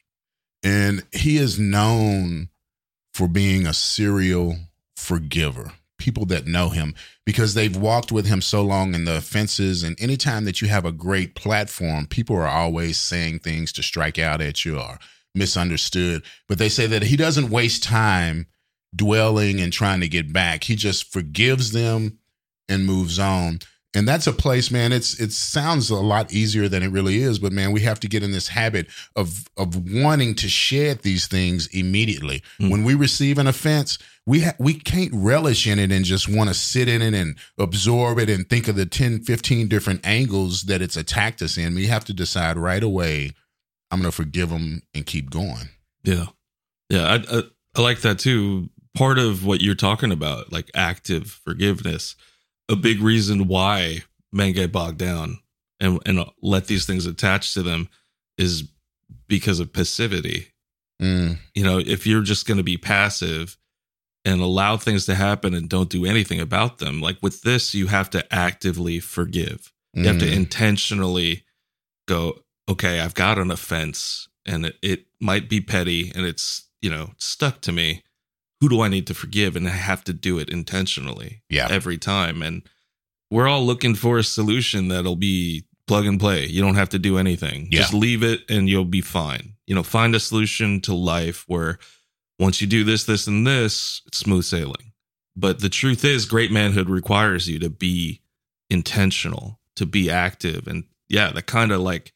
and 0.67 1.05
he 1.13 1.37
is 1.37 1.61
known 1.61 2.49
for 3.15 3.29
being 3.29 3.69
a 3.69 3.73
serial 3.73 4.57
forgiver. 4.97 5.71
People 5.97 6.27
that 6.27 6.49
know 6.49 6.71
him 6.71 6.97
because 7.25 7.55
they've 7.55 7.77
walked 7.77 8.11
with 8.11 8.27
him 8.27 8.43
so 8.43 8.63
long 8.63 8.93
in 8.93 9.05
the 9.05 9.17
offenses. 9.17 9.85
And 9.85 9.97
anytime 10.01 10.45
that 10.45 10.61
you 10.61 10.67
have 10.67 10.85
a 10.85 10.91
great 10.91 11.37
platform, 11.37 12.07
people 12.07 12.35
are 12.35 12.49
always 12.49 12.99
saying 12.99 13.39
things 13.39 13.73
to 13.75 13.83
strike 13.83 14.19
out 14.19 14.41
at 14.41 14.65
you 14.65 14.81
or 14.81 14.99
misunderstood. 15.37 16.25
But 16.49 16.59
they 16.59 16.69
say 16.69 16.89
that 16.89 17.05
he 17.05 17.17
doesn't 17.17 17.49
waste 17.49 17.85
time 17.85 18.47
dwelling 18.95 19.61
and 19.61 19.73
trying 19.73 20.01
to 20.01 20.09
get 20.09 20.33
back. 20.33 20.65
He 20.65 20.75
just 20.75 21.13
forgives 21.13 21.71
them 21.71 22.19
and 22.69 22.85
moves 22.85 23.21
on. 23.21 23.61
And 23.97 24.07
that's 24.07 24.27
a 24.27 24.33
place, 24.33 24.71
man. 24.71 24.93
It's 24.93 25.19
it 25.19 25.33
sounds 25.33 25.89
a 25.89 25.97
lot 25.97 26.31
easier 26.31 26.69
than 26.69 26.83
it 26.83 26.91
really 26.91 27.23
is, 27.23 27.39
but 27.39 27.51
man, 27.51 27.73
we 27.73 27.81
have 27.81 27.99
to 28.01 28.09
get 28.09 28.23
in 28.23 28.31
this 28.31 28.49
habit 28.49 28.89
of 29.17 29.47
of 29.57 29.91
wanting 29.91 30.35
to 30.35 30.51
shed 30.51 31.01
these 31.01 31.27
things 31.27 31.67
immediately. 31.69 32.43
Mm. 32.61 32.71
When 32.71 32.85
we 32.85 32.93
receive 32.93 33.39
an 33.39 33.47
offense, 33.47 33.99
we 34.27 34.43
ha- 34.43 34.57
we 34.59 34.75
can't 34.75 35.13
relish 35.15 35.67
in 35.67 35.79
it 35.79 35.91
and 35.91 36.05
just 36.05 36.29
want 36.29 36.51
to 36.51 36.55
sit 36.55 36.89
in 36.89 37.01
it 37.01 37.15
and 37.15 37.39
absorb 37.59 38.19
it 38.19 38.29
and 38.29 38.47
think 38.47 38.69
of 38.69 38.77
the 38.77 38.85
10, 38.85 39.23
15 39.23 39.67
different 39.67 40.07
angles 40.07 40.65
that 40.65 40.83
it's 40.83 40.99
attacked 40.99 41.41
us 41.41 41.57
in. 41.57 41.75
We 41.75 41.87
have 41.87 42.05
to 42.05 42.13
decide 42.13 42.59
right 42.59 42.83
away, 42.83 43.33
I'm 43.91 44.01
going 44.01 44.11
to 44.11 44.17
forgive 44.17 44.51
them 44.51 44.83
and 44.95 45.07
keep 45.07 45.31
going. 45.31 45.71
Yeah. 46.05 46.27
Yeah. 46.91 47.07
I, 47.07 47.39
I, 47.39 47.43
I 47.77 47.81
like 47.81 48.01
that 48.01 48.19
too. 48.19 48.69
Part 48.95 49.19
of 49.19 49.47
what 49.47 49.63
you're 49.63 49.75
talking 49.75 50.13
about, 50.13 50.53
like 50.53 50.71
active 50.75 51.41
forgiveness, 51.45 52.15
a 52.69 52.77
big 52.77 53.01
reason 53.01 53.49
why 53.49 54.03
men 54.33 54.53
get 54.53 54.73
bogged 54.73 54.99
down 54.99 55.39
and, 55.81 56.01
and 56.07 56.25
let 56.43 56.67
these 56.67 56.87
things 56.87 57.07
attach 57.07 57.55
to 57.55 57.63
them 57.63 57.89
is 58.39 58.69
because 59.29 59.61
of 59.61 59.73
passivity. 59.73 60.49
Mm, 61.01 61.39
You 61.55 61.65
know, 61.65 61.79
if 61.79 62.07
you're 62.07 62.23
just 62.23 62.47
going 62.47 62.59
to 62.59 62.65
be 62.65 62.77
passive 62.77 63.57
and 64.25 64.41
allow 64.41 64.77
things 64.77 65.07
to 65.07 65.15
happen 65.15 65.55
and 65.55 65.69
don't 65.69 65.91
do 65.91 66.05
anything 66.05 66.41
about 66.41 66.79
them, 66.79 67.01
like 67.01 67.19
with 67.23 67.43
this, 67.43 67.75
you 67.75 67.87
have 67.89 68.11
to 68.11 68.35
actively 68.35 68.99
forgive. 69.01 69.73
You 69.93 70.07
have 70.09 70.19
to 70.19 70.27
mm, 70.27 70.35
intentionally 70.37 71.45
go, 72.07 72.41
okay, 72.69 73.01
I've 73.01 73.15
got 73.15 73.39
an 73.39 73.51
offense 73.51 74.29
and 74.45 74.67
it, 74.67 74.77
it 74.83 75.07
might 75.21 75.49
be 75.49 75.61
petty 75.61 76.13
and 76.15 76.27
it's, 76.27 76.69
you 76.83 76.91
know, 76.91 77.13
stuck 77.17 77.61
to 77.63 77.73
me. 77.73 78.03
Who 78.67 78.71
do 78.71 78.81
I 78.81 78.89
need 78.89 79.07
to 79.07 79.15
forgive? 79.15 79.55
And 79.55 79.69
I 79.69 79.71
have 79.71 80.03
to 80.05 80.13
do 80.13 80.41
it 80.41 80.51
intentionally 80.51 81.45
yeah. 81.49 81.69
every 81.71 81.99
time. 81.99 82.43
And 82.43 82.63
we're 83.31 83.47
all 83.47 83.65
looking 83.65 83.95
for 83.95 84.19
a 84.19 84.25
solution 84.25 84.89
that'll 84.89 85.15
be 85.15 85.67
plug 85.87 86.05
and 86.05 86.19
play. 86.19 86.47
You 86.47 86.63
don't 86.63 86.75
have 86.75 86.89
to 86.89 86.99
do 86.99 87.17
anything. 87.17 87.69
Yeah. 87.71 87.83
Just 87.83 87.95
leave 87.95 88.25
it 88.25 88.41
and 88.49 88.69
you'll 88.69 88.85
be 88.85 89.03
fine. 89.03 89.53
You 89.69 89.77
know, 89.77 89.85
find 89.85 90.17
a 90.17 90.19
solution 90.19 90.81
to 90.81 90.95
life 90.95 91.45
where 91.47 91.79
once 92.41 92.61
you 92.61 92.67
do 92.67 92.83
this, 92.83 93.05
this, 93.05 93.29
and 93.29 93.47
this, 93.47 94.03
it's 94.05 94.19
smooth 94.19 94.43
sailing. 94.43 94.93
But 95.37 95.61
the 95.61 95.69
truth 95.69 96.05
is, 96.05 96.25
great 96.25 96.51
manhood 96.51 96.91
requires 96.91 97.49
you 97.49 97.61
to 97.61 97.71
be 97.71 98.21
intentional, 98.69 99.61
to 99.77 99.87
be 99.87 100.11
active. 100.11 100.67
And 100.67 100.87
yeah, 101.09 101.31
that 101.31 101.47
kind 101.47 101.71
of 101.71 101.83
like, 101.83 102.15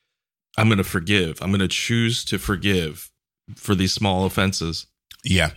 I'm 0.59 0.66
going 0.66 0.78
to 0.78 0.85
forgive. 0.85 1.40
I'm 1.40 1.50
going 1.50 1.61
to 1.61 1.69
choose 1.69 2.25
to 2.25 2.40
forgive 2.40 3.12
for 3.54 3.76
these 3.76 3.92
small 3.92 4.25
offenses. 4.25 4.88
Yeah. 5.23 5.52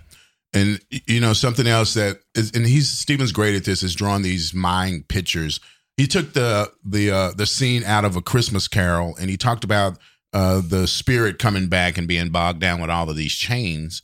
And 0.53 0.79
you 0.89 1.19
know 1.19 1.33
something 1.33 1.65
else 1.67 1.93
that 1.95 2.19
is, 2.35 2.51
and 2.51 2.65
he's 2.65 2.89
Stephen's 2.89 3.31
great 3.31 3.55
at 3.55 3.65
this 3.65 3.81
is 3.81 3.95
drawing 3.95 4.21
these 4.21 4.53
mind 4.53 5.07
pictures. 5.07 5.59
He 5.97 6.05
took 6.07 6.33
the 6.33 6.71
the 6.85 7.11
uh, 7.11 7.31
the 7.35 7.45
scene 7.45 7.83
out 7.83 8.05
of 8.05 8.15
a 8.15 8.21
Christmas 8.21 8.67
Carol, 8.67 9.15
and 9.19 9.29
he 9.29 9.37
talked 9.37 9.63
about 9.63 9.97
uh, 10.31 10.61
the 10.65 10.87
spirit 10.87 11.39
coming 11.39 11.67
back 11.67 11.97
and 11.97 12.07
being 12.07 12.29
bogged 12.29 12.59
down 12.59 12.81
with 12.81 12.89
all 12.91 13.09
of 13.09 13.15
these 13.15 13.33
chains, 13.33 14.01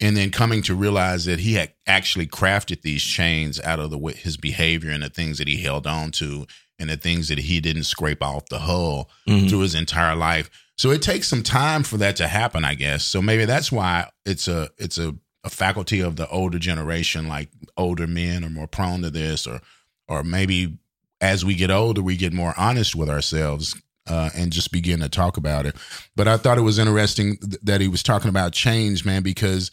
and 0.00 0.16
then 0.16 0.30
coming 0.30 0.62
to 0.62 0.74
realize 0.74 1.26
that 1.26 1.40
he 1.40 1.54
had 1.54 1.72
actually 1.86 2.26
crafted 2.26 2.80
these 2.82 3.02
chains 3.02 3.60
out 3.60 3.78
of 3.78 3.90
the 3.90 3.98
his 4.16 4.36
behavior 4.38 4.90
and 4.90 5.02
the 5.02 5.10
things 5.10 5.36
that 5.38 5.48
he 5.48 5.58
held 5.62 5.86
on 5.86 6.10
to, 6.12 6.46
and 6.78 6.88
the 6.88 6.96
things 6.96 7.28
that 7.28 7.38
he 7.38 7.60
didn't 7.60 7.84
scrape 7.84 8.22
off 8.22 8.48
the 8.48 8.60
hull 8.60 9.10
Mhm. 9.28 9.50
through 9.50 9.60
his 9.60 9.74
entire 9.74 10.16
life. 10.16 10.48
So 10.78 10.90
it 10.90 11.02
takes 11.02 11.28
some 11.28 11.42
time 11.42 11.82
for 11.82 11.98
that 11.98 12.16
to 12.16 12.26
happen, 12.26 12.64
I 12.64 12.74
guess. 12.74 13.04
So 13.04 13.20
maybe 13.20 13.44
that's 13.44 13.70
why 13.70 14.08
it's 14.24 14.48
a 14.48 14.70
it's 14.78 14.96
a, 14.96 15.14
a 15.44 15.50
faculty 15.50 16.00
of 16.00 16.16
the 16.16 16.28
older 16.28 16.58
generation, 16.58 17.28
like 17.28 17.48
older 17.76 18.06
men 18.06 18.44
are 18.44 18.50
more 18.50 18.66
prone 18.66 19.02
to 19.02 19.10
this, 19.10 19.46
or 19.46 19.60
or 20.08 20.22
maybe 20.22 20.78
as 21.20 21.44
we 21.44 21.54
get 21.54 21.70
older, 21.70 22.02
we 22.02 22.16
get 22.16 22.32
more 22.32 22.54
honest 22.56 22.96
with 22.96 23.08
ourselves 23.08 23.80
uh, 24.08 24.30
and 24.34 24.52
just 24.52 24.72
begin 24.72 25.00
to 25.00 25.08
talk 25.08 25.36
about 25.36 25.66
it. 25.66 25.76
But 26.16 26.26
I 26.26 26.36
thought 26.36 26.58
it 26.58 26.62
was 26.62 26.78
interesting 26.78 27.36
th- 27.36 27.60
that 27.62 27.80
he 27.80 27.88
was 27.88 28.02
talking 28.02 28.28
about 28.28 28.52
change, 28.52 29.04
man, 29.04 29.22
because 29.22 29.70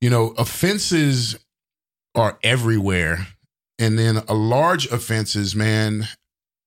you 0.00 0.10
know 0.10 0.34
offenses 0.38 1.38
are 2.14 2.38
everywhere, 2.42 3.26
and 3.78 3.98
then 3.98 4.22
a 4.28 4.34
large 4.34 4.86
offenses, 4.86 5.54
man, 5.54 6.08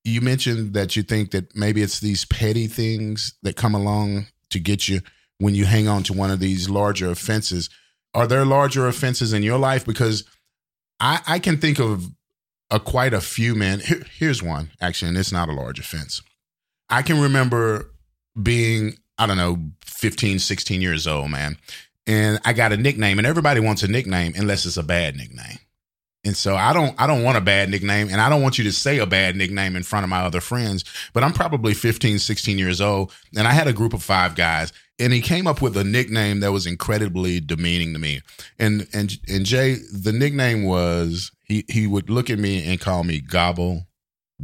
you 0.03 0.21
mentioned 0.21 0.73
that 0.73 0.95
you 0.95 1.03
think 1.03 1.31
that 1.31 1.55
maybe 1.55 1.81
it's 1.81 1.99
these 1.99 2.25
petty 2.25 2.67
things 2.67 3.33
that 3.43 3.55
come 3.55 3.73
along 3.73 4.27
to 4.51 4.59
get 4.59 4.87
you 4.87 5.01
when 5.39 5.55
you 5.55 5.65
hang 5.65 5.87
on 5.87 6.03
to 6.03 6.13
one 6.13 6.31
of 6.31 6.39
these 6.39 6.69
larger 6.69 7.09
offenses. 7.09 7.69
Are 8.13 8.27
there 8.27 8.45
larger 8.45 8.87
offenses 8.87 9.33
in 9.33 9.43
your 9.43 9.59
life? 9.59 9.85
Because 9.85 10.23
I, 10.99 11.19
I 11.27 11.39
can 11.39 11.57
think 11.57 11.79
of 11.79 12.09
a, 12.69 12.79
quite 12.79 13.13
a 13.13 13.21
few 13.21 13.55
men. 13.55 13.79
Here, 13.79 14.03
here's 14.17 14.43
one, 14.43 14.71
actually, 14.81 15.09
and 15.09 15.17
it's 15.17 15.31
not 15.31 15.49
a 15.49 15.53
large 15.53 15.79
offense. 15.79 16.21
I 16.89 17.01
can 17.01 17.21
remember 17.21 17.91
being, 18.41 18.95
I 19.17 19.27
don't 19.27 19.37
know, 19.37 19.57
15, 19.85 20.39
16 20.39 20.81
years 20.81 21.07
old, 21.07 21.29
man. 21.29 21.57
And 22.07 22.39
I 22.43 22.53
got 22.53 22.71
a 22.71 22.77
nickname, 22.77 23.19
and 23.19 23.27
everybody 23.27 23.59
wants 23.59 23.83
a 23.83 23.87
nickname 23.87 24.33
unless 24.35 24.65
it's 24.65 24.77
a 24.77 24.83
bad 24.83 25.15
nickname. 25.15 25.59
And 26.25 26.35
so 26.35 26.55
I 26.55 26.73
don't 26.73 26.99
I 26.99 27.07
don't 27.07 27.23
want 27.23 27.37
a 27.37 27.41
bad 27.41 27.69
nickname 27.69 28.09
and 28.09 28.19
I 28.19 28.29
don't 28.29 28.41
want 28.41 28.57
you 28.57 28.65
to 28.65 28.73
say 28.73 28.97
a 28.97 29.05
bad 29.05 29.35
nickname 29.37 29.75
in 29.75 29.83
front 29.83 30.03
of 30.03 30.09
my 30.09 30.21
other 30.21 30.41
friends, 30.41 30.83
but 31.13 31.23
I'm 31.23 31.31
probably 31.31 31.73
15, 31.73 32.19
16 32.19 32.57
years 32.57 32.81
old 32.81 33.13
and 33.37 33.47
I 33.47 33.51
had 33.51 33.67
a 33.67 33.73
group 33.73 33.93
of 33.93 34.03
5 34.03 34.35
guys 34.35 34.73
and 34.99 35.13
he 35.13 35.21
came 35.21 35.47
up 35.47 35.61
with 35.61 35.77
a 35.77 35.83
nickname 35.83 36.41
that 36.41 36.51
was 36.51 36.65
incredibly 36.65 37.39
demeaning 37.39 37.93
to 37.93 37.99
me. 37.99 38.21
And 38.59 38.87
and 38.93 39.17
and 39.29 39.45
Jay, 39.45 39.75
the 39.93 40.11
nickname 40.11 40.65
was 40.65 41.31
he 41.45 41.63
he 41.69 41.87
would 41.87 42.09
look 42.09 42.29
at 42.29 42.37
me 42.37 42.69
and 42.69 42.81
call 42.81 43.03
me 43.05 43.21
Gobble 43.21 43.87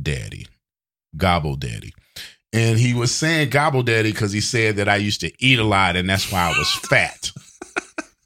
Daddy. 0.01 0.47
Gobble 1.17 1.55
Daddy. 1.55 1.93
And 2.53 2.79
he 2.79 2.93
was 2.93 3.13
saying 3.13 3.49
Gobble 3.49 3.83
Daddy 3.83 4.13
because 4.13 4.31
he 4.31 4.39
said 4.39 4.77
that 4.77 4.87
I 4.87 4.95
used 4.95 5.19
to 5.21 5.31
eat 5.43 5.59
a 5.59 5.63
lot 5.63 5.97
and 5.97 6.09
that's 6.09 6.31
why 6.31 6.51
I 6.53 6.57
was 6.57 6.73
fat. 6.89 7.31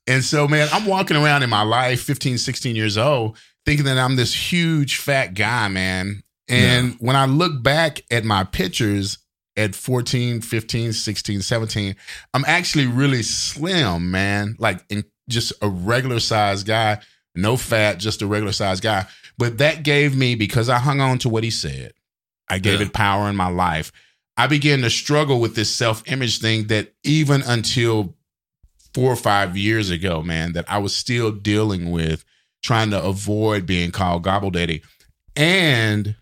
And 0.10 0.24
so, 0.24 0.48
man, 0.48 0.68
I'm 0.74 0.88
walking 0.88 1.16
around 1.16 1.44
in 1.44 1.52
my 1.52 1.62
life, 1.62 2.02
15, 2.02 2.40
16 2.40 2.76
years 2.76 2.98
old, 2.98 3.38
thinking 3.64 3.86
that 3.86 4.00
I'm 4.00 4.16
this 4.16 4.34
huge 4.34 4.98
fat 4.98 5.36
guy, 5.36 5.68
man. 5.68 6.24
And 6.48 6.90
yeah. 6.90 6.98
when 7.00 7.16
I 7.16 7.28
look 7.28 7.62
back 7.62 8.02
at 8.10 8.26
my 8.26 8.44
pictures 8.44 9.20
at 9.56 9.76
14, 9.76 10.42
15, 10.42 10.94
16, 10.94 11.42
17, 11.44 11.96
I'm 12.34 12.44
actually 12.48 12.88
really 12.88 13.22
slim, 13.22 14.10
man. 14.10 14.56
Like 14.58 14.84
in 14.90 15.06
just 15.30 15.54
a 15.62 15.70
regular 15.70 16.20
size 16.20 16.64
guy, 16.64 17.02
no 17.36 17.56
fat, 17.56 18.00
just 18.00 18.24
a 18.24 18.28
regular 18.28 18.52
size 18.52 18.80
guy. 18.80 19.06
But 19.38 19.60
that 19.60 19.84
gave 19.84 20.18
me, 20.18 20.34
because 20.34 20.70
I 20.70 20.80
hung 20.80 21.02
on 21.02 21.20
to 21.20 21.30
what 21.30 21.44
he 21.44 21.52
said, 21.52 21.94
I 22.50 22.58
gave 22.58 22.80
yeah. 22.80 22.88
it 22.88 22.94
power 22.94 23.30
in 23.30 23.36
my 23.36 23.50
life. 23.50 23.92
I 24.36 24.48
began 24.48 24.82
to 24.82 24.90
struggle 24.90 25.40
with 25.40 25.54
this 25.54 25.70
self 25.70 26.02
image 26.12 26.40
thing 26.40 26.68
that 26.68 26.94
even 27.04 27.44
until 27.44 28.16
four 29.00 29.14
or 29.14 29.16
five 29.16 29.56
years 29.56 29.90
ago, 29.90 30.22
man, 30.22 30.52
that 30.54 30.66
I 30.68 30.78
was 30.80 30.94
still 30.94 31.32
dealing 31.32 31.90
with 31.90 32.26
trying 32.62 32.92
to 32.92 33.02
avoid 33.02 33.66
being 33.66 33.92
called 33.92 34.24
gobble 34.24 34.52
daddy. 34.52 34.82
And 35.38 36.16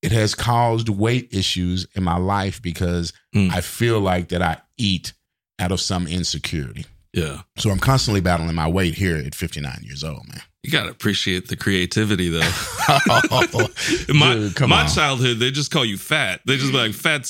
it 0.00 0.12
has 0.12 0.34
caused 0.34 0.88
weight 0.88 1.28
issues 1.34 1.86
in 1.94 2.02
my 2.02 2.16
life 2.16 2.62
because 2.62 3.12
mm. 3.34 3.52
I 3.52 3.60
feel 3.60 4.00
like 4.00 4.28
that 4.28 4.40
I 4.40 4.62
eat 4.78 5.12
out 5.58 5.72
of 5.72 5.80
some 5.80 6.06
insecurity. 6.06 6.86
Yeah. 7.12 7.42
So 7.58 7.70
I'm 7.70 7.78
constantly 7.78 8.22
battling 8.22 8.54
my 8.54 8.68
weight 8.68 8.94
here 8.94 9.16
at 9.16 9.34
59 9.34 9.80
years 9.82 10.02
old, 10.02 10.26
man. 10.28 10.40
You 10.62 10.70
got 10.70 10.84
to 10.84 10.90
appreciate 10.90 11.48
the 11.48 11.56
creativity, 11.56 12.30
though. 12.30 12.40
oh, 13.30 13.68
my 14.08 14.34
dude, 14.34 14.60
my 14.68 14.86
childhood, 14.86 15.38
they 15.38 15.50
just 15.50 15.70
call 15.70 15.84
you 15.84 15.98
fat. 15.98 16.40
They 16.46 16.56
just 16.56 16.72
be 16.72 16.78
like, 16.78 16.94
fat, 16.94 17.26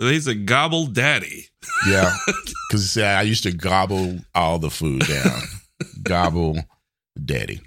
so 0.00 0.30
a 0.30 0.34
gobble 0.34 0.86
daddy. 0.86 1.46
Yeah, 1.88 2.14
because 2.70 2.96
I 2.98 3.22
used 3.22 3.42
to 3.44 3.52
gobble 3.52 4.18
all 4.34 4.58
the 4.58 4.70
food 4.70 5.06
down. 5.06 5.40
gobble 6.02 6.58
daddy. 7.22 7.60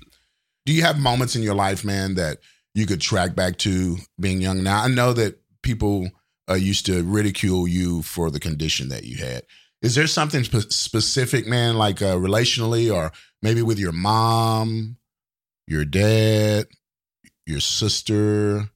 Do 0.66 0.74
you 0.74 0.84
have 0.84 1.00
moments 1.00 1.36
in 1.36 1.42
your 1.44 1.56
life, 1.56 1.84
man, 1.84 2.16
that 2.16 2.40
you 2.76 2.86
could 2.86 3.02
track 3.02 3.36
back 3.36 3.58
to 3.60 3.98
being 4.20 4.42
young? 4.42 4.64
Now 4.64 4.84
I 4.84 4.88
know 4.88 5.14
that 5.14 5.40
people 5.64 6.10
uh, 6.50 6.56
used 6.56 6.86
to 6.88 7.04
ridicule 7.04 7.68
you 7.68 8.02
for 8.02 8.32
the 8.32 8.40
condition 8.40 8.90
that 8.90 9.04
you 9.04 9.18
had. 9.18 9.44
Is 9.82 9.96
there 9.96 10.08
something 10.08 10.44
spe- 10.44 10.72
specific, 10.72 11.48
man, 11.48 11.78
like 11.78 12.02
uh, 12.02 12.16
relationally, 12.16 12.94
or 12.94 13.12
maybe 13.42 13.62
with 13.62 13.80
your 13.80 13.92
mom, 13.94 14.98
your 15.68 15.86
dad, 15.86 16.68
your 17.46 17.62
sister, 17.62 18.70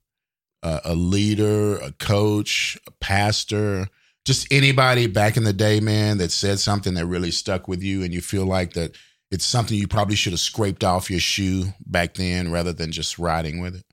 uh, 0.64 0.80
a 0.86 0.96
leader, 0.96 1.78
a 1.78 1.92
coach, 1.92 2.78
a 2.88 2.92
pastor? 2.92 3.88
just 4.26 4.52
anybody 4.52 5.08
back 5.08 5.38
in 5.38 5.44
the 5.44 5.54
day, 5.54 5.80
man, 5.80 6.18
that 6.18 6.32
said 6.32 6.60
something 6.60 6.94
that 6.94 7.06
really 7.06 7.32
stuck 7.32 7.68
with 7.68 7.84
you 7.84 8.04
and 8.04 8.14
you 8.14 8.22
feel 8.22 8.46
like 8.46 8.74
that 8.74 8.96
it's 9.32 9.46
something 9.46 9.78
you 9.78 9.88
probably 9.88 10.16
should 10.16 10.34
have 10.34 10.40
scraped 10.40 10.84
off 10.84 11.10
your 11.10 11.20
shoe 11.20 11.66
back 11.86 12.14
then 12.14 12.52
rather 12.52 12.72
than 12.72 12.92
just 12.92 13.20
riding 13.20 13.62
with 13.62 13.76
it? 13.76 13.84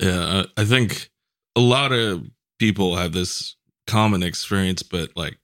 Yeah, 0.00 0.44
I 0.56 0.64
think 0.64 1.10
a 1.56 1.60
lot 1.60 1.92
of 1.92 2.22
people 2.58 2.96
have 2.96 3.12
this 3.12 3.56
common 3.86 4.22
experience, 4.22 4.82
but 4.82 5.10
like, 5.16 5.38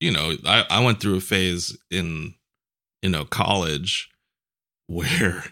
you 0.00 0.10
know, 0.10 0.36
I, 0.44 0.64
I 0.68 0.84
went 0.84 1.00
through 1.00 1.16
a 1.16 1.20
phase 1.20 1.76
in, 1.90 2.34
you 3.02 3.10
know, 3.10 3.24
college 3.24 4.10
where 4.86 5.44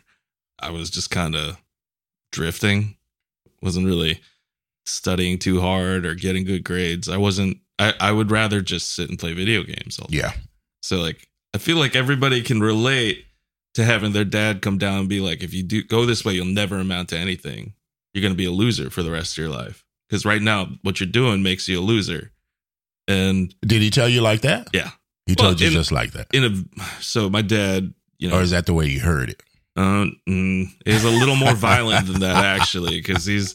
I 0.59 0.71
was 0.71 0.91
just 0.91 1.11
kind 1.11 1.37
of 1.37 1.57
drifting, 2.33 2.97
wasn't 3.63 3.87
really 3.87 4.21
studying 4.85 5.39
too 5.39 5.61
hard 5.61 6.05
or 6.05 6.15
getting 6.15 6.45
good 6.45 6.65
grades. 6.65 7.09
I 7.09 7.17
wasn't 7.17 7.59
I, 7.79 7.95
I 8.01 8.13
would 8.13 8.31
rather 8.31 8.61
just 8.61 8.93
sit 8.93 9.09
and 9.09 9.19
play 9.19 9.33
video 9.33 9.63
games 9.63 9.99
all. 9.99 10.09
Yeah. 10.11 10.33
So 10.83 10.97
like 10.97 11.29
I 11.55 11.59
feel 11.59 11.77
like 11.77 11.97
everybody 11.97 12.43
can 12.43 12.61
relate 12.61 13.25
to 13.75 13.85
having 13.85 14.13
their 14.13 14.25
dad 14.25 14.63
come 14.63 14.79
down 14.79 15.01
and 15.01 15.09
be 15.09 15.21
like, 15.21 15.43
if 15.43 15.55
you 15.55 15.63
do 15.63 15.83
go 15.83 16.05
this 16.05 16.25
way, 16.25 16.35
you'll 16.35 16.47
never 16.47 16.79
amount 16.79 17.11
to 17.11 17.19
anything. 17.19 17.75
You're 18.13 18.23
gonna 18.23 18.35
be 18.35 18.47
a 18.47 18.51
loser 18.51 18.91
for 18.91 19.03
the 19.03 19.11
rest 19.11 19.33
of 19.33 19.39
your 19.39 19.53
life. 19.53 19.85
Because 20.09 20.27
right 20.27 20.43
now, 20.43 20.69
what 20.83 21.01
you're 21.01 21.09
doing 21.09 21.43
makes 21.43 21.69
you 21.69 21.81
a 21.81 21.83
loser. 21.83 22.33
And 23.09 23.55
did 23.63 23.81
he 23.81 23.91
tell 23.91 24.09
you 24.09 24.21
like 24.21 24.43
that? 24.43 24.69
Yeah. 24.75 24.91
He 25.27 25.35
told 25.35 25.55
well, 25.55 25.61
you 25.61 25.67
in, 25.69 25.73
just 25.73 25.93
like 25.93 26.13
that. 26.13 26.27
In 26.33 26.45
a 26.45 26.83
so 27.01 27.31
my 27.31 27.43
dad, 27.43 27.95
you 28.19 28.29
know, 28.29 28.39
or 28.39 28.43
is 28.43 28.51
that 28.51 28.67
the 28.67 28.75
way 28.75 28.87
you 28.87 29.01
heard 29.01 29.31
it? 29.31 29.43
Uh, 29.75 30.07
mm, 30.29 30.67
is 30.85 31.05
a 31.05 31.11
little 31.11 31.37
more 31.37 31.55
violent 31.55 32.07
than 32.07 32.21
that 32.21 32.45
actually, 32.45 33.01
because 33.01 33.25
he's 33.25 33.55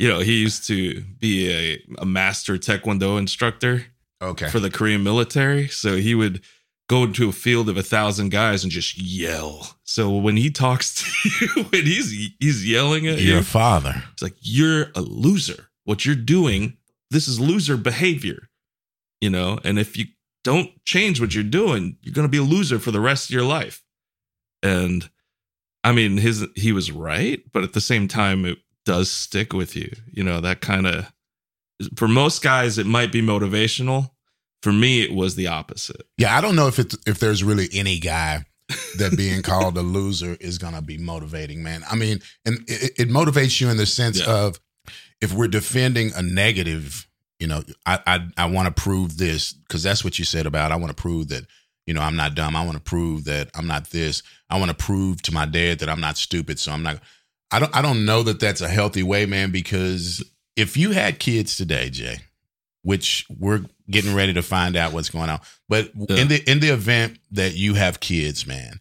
you 0.00 0.08
know, 0.08 0.20
he 0.20 0.40
used 0.40 0.66
to 0.68 1.02
be 1.18 1.52
a, 1.52 1.84
a 1.98 2.06
master 2.06 2.56
taekwondo 2.56 3.18
instructor. 3.18 3.84
Okay. 4.22 4.48
For 4.48 4.58
the 4.58 4.70
Korean 4.70 5.02
military. 5.02 5.68
So 5.68 5.96
he 5.96 6.14
would 6.14 6.42
go 6.88 7.04
into 7.04 7.28
a 7.28 7.32
field 7.32 7.68
of 7.68 7.76
a 7.76 7.82
thousand 7.82 8.30
guys 8.30 8.62
and 8.62 8.72
just 8.72 8.98
yell. 8.98 9.78
So 9.84 10.10
when 10.10 10.36
he 10.36 10.50
talks 10.50 10.94
to 10.94 11.46
you, 11.56 11.64
when 11.64 11.84
he's 11.84 12.32
he's 12.38 12.68
yelling 12.68 13.06
at 13.06 13.18
you. 13.18 13.28
your 13.28 13.36
you, 13.38 13.42
father, 13.42 14.02
it's 14.12 14.22
like 14.22 14.36
you're 14.40 14.86
a 14.94 15.02
loser. 15.02 15.68
What 15.84 16.04
you're 16.04 16.14
doing, 16.16 16.78
this 17.10 17.28
is 17.28 17.38
loser 17.38 17.76
behavior. 17.76 18.48
You 19.20 19.30
know, 19.30 19.58
and 19.64 19.78
if 19.78 19.98
you 19.98 20.06
don't 20.44 20.70
change 20.86 21.20
what 21.20 21.34
you're 21.34 21.44
doing, 21.44 21.98
you're 22.00 22.14
going 22.14 22.26
to 22.26 22.30
be 22.30 22.38
a 22.38 22.42
loser 22.42 22.78
for 22.78 22.90
the 22.90 23.00
rest 23.00 23.28
of 23.28 23.34
your 23.34 23.44
life. 23.44 23.82
And 24.62 25.10
I 25.84 25.92
mean, 25.92 26.16
his 26.16 26.46
he 26.56 26.72
was 26.72 26.90
right, 26.90 27.42
but 27.52 27.64
at 27.64 27.74
the 27.74 27.80
same 27.80 28.08
time, 28.08 28.44
it 28.46 28.58
does 28.84 29.10
stick 29.10 29.52
with 29.52 29.76
you. 29.76 29.90
You 30.10 30.24
know, 30.24 30.40
that 30.40 30.60
kind 30.60 30.86
of 30.86 31.12
for 31.96 32.08
most 32.08 32.42
guys 32.42 32.78
it 32.78 32.86
might 32.86 33.12
be 33.12 33.22
motivational. 33.22 34.10
For 34.62 34.72
me 34.72 35.02
it 35.02 35.14
was 35.14 35.36
the 35.36 35.46
opposite. 35.46 36.02
Yeah, 36.18 36.36
I 36.36 36.40
don't 36.40 36.56
know 36.56 36.66
if 36.66 36.78
it's 36.78 36.96
if 37.06 37.18
there's 37.18 37.42
really 37.42 37.68
any 37.72 37.98
guy 37.98 38.44
that 38.98 39.16
being 39.16 39.42
called 39.42 39.76
a 39.76 39.82
loser 39.82 40.36
is 40.40 40.58
going 40.58 40.74
to 40.74 40.82
be 40.82 40.98
motivating, 40.98 41.62
man. 41.62 41.82
I 41.90 41.96
mean, 41.96 42.20
and 42.44 42.58
it, 42.68 42.92
it 42.98 43.08
motivates 43.08 43.60
you 43.60 43.68
in 43.68 43.76
the 43.76 43.86
sense 43.86 44.20
yeah. 44.20 44.32
of 44.32 44.60
if 45.20 45.32
we're 45.32 45.48
defending 45.48 46.12
a 46.14 46.22
negative, 46.22 47.06
you 47.38 47.46
know, 47.46 47.62
I 47.86 48.00
I, 48.06 48.28
I 48.36 48.46
want 48.46 48.74
to 48.74 48.82
prove 48.82 49.18
this 49.18 49.52
because 49.52 49.82
that's 49.82 50.04
what 50.04 50.18
you 50.18 50.24
said 50.24 50.46
about 50.46 50.72
I 50.72 50.76
want 50.76 50.94
to 50.94 51.00
prove 51.00 51.28
that 51.28 51.46
you 51.86 51.94
know 51.94 52.02
I'm 52.02 52.16
not 52.16 52.34
dumb. 52.34 52.56
I 52.56 52.64
want 52.64 52.76
to 52.76 52.82
prove 52.82 53.24
that 53.24 53.50
I'm 53.54 53.66
not 53.66 53.90
this. 53.90 54.22
I 54.48 54.58
want 54.58 54.70
to 54.70 54.76
prove 54.76 55.22
to 55.22 55.32
my 55.32 55.46
dad 55.46 55.80
that 55.80 55.88
I'm 55.88 56.00
not 56.00 56.16
stupid. 56.16 56.58
So 56.58 56.72
I'm 56.72 56.82
not. 56.82 57.00
I 57.52 57.58
don't 57.58 57.74
I 57.76 57.82
don't 57.82 58.04
know 58.04 58.22
that 58.22 58.40
that's 58.40 58.60
a 58.60 58.68
healthy 58.68 59.02
way, 59.02 59.26
man, 59.26 59.50
because 59.50 60.24
if 60.56 60.76
you 60.76 60.92
had 60.92 61.18
kids 61.18 61.56
today, 61.56 61.90
Jay, 61.90 62.18
which 62.82 63.26
we're 63.38 63.64
getting 63.90 64.14
ready 64.14 64.32
to 64.34 64.42
find 64.42 64.76
out 64.76 64.92
what's 64.92 65.10
going 65.10 65.30
on, 65.30 65.40
but 65.68 65.90
yeah. 65.94 66.16
in 66.16 66.28
the 66.28 66.50
in 66.50 66.60
the 66.60 66.68
event 66.68 67.18
that 67.32 67.54
you 67.54 67.74
have 67.74 68.00
kids, 68.00 68.46
man, 68.46 68.80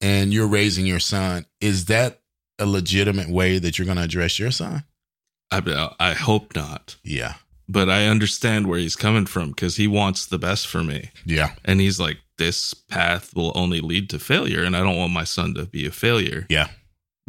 and 0.00 0.32
you're 0.32 0.46
raising 0.46 0.86
your 0.86 1.00
son, 1.00 1.46
is 1.60 1.86
that 1.86 2.20
a 2.58 2.66
legitimate 2.66 3.28
way 3.28 3.58
that 3.58 3.78
you're 3.78 3.86
going 3.86 3.98
to 3.98 4.04
address 4.04 4.38
your 4.38 4.50
son? 4.50 4.84
I 5.50 5.90
I 5.98 6.12
hope 6.12 6.54
not. 6.54 6.96
Yeah. 7.02 7.34
but 7.68 7.88
I 7.88 8.06
understand 8.06 8.66
where 8.66 8.78
he's 8.78 8.96
coming 8.96 9.26
from 9.26 9.50
because 9.50 9.76
he 9.76 9.86
wants 9.86 10.26
the 10.26 10.38
best 10.38 10.66
for 10.66 10.82
me. 10.82 11.10
Yeah. 11.24 11.54
And 11.64 11.80
he's 11.80 11.98
like, 11.98 12.18
this 12.38 12.74
path 12.74 13.34
will 13.34 13.52
only 13.54 13.80
lead 13.80 14.10
to 14.10 14.18
failure. 14.18 14.64
And 14.64 14.76
I 14.76 14.80
don't 14.80 14.96
want 14.96 15.12
my 15.12 15.24
son 15.24 15.54
to 15.54 15.64
be 15.66 15.86
a 15.86 15.90
failure. 15.90 16.46
Yeah. 16.48 16.68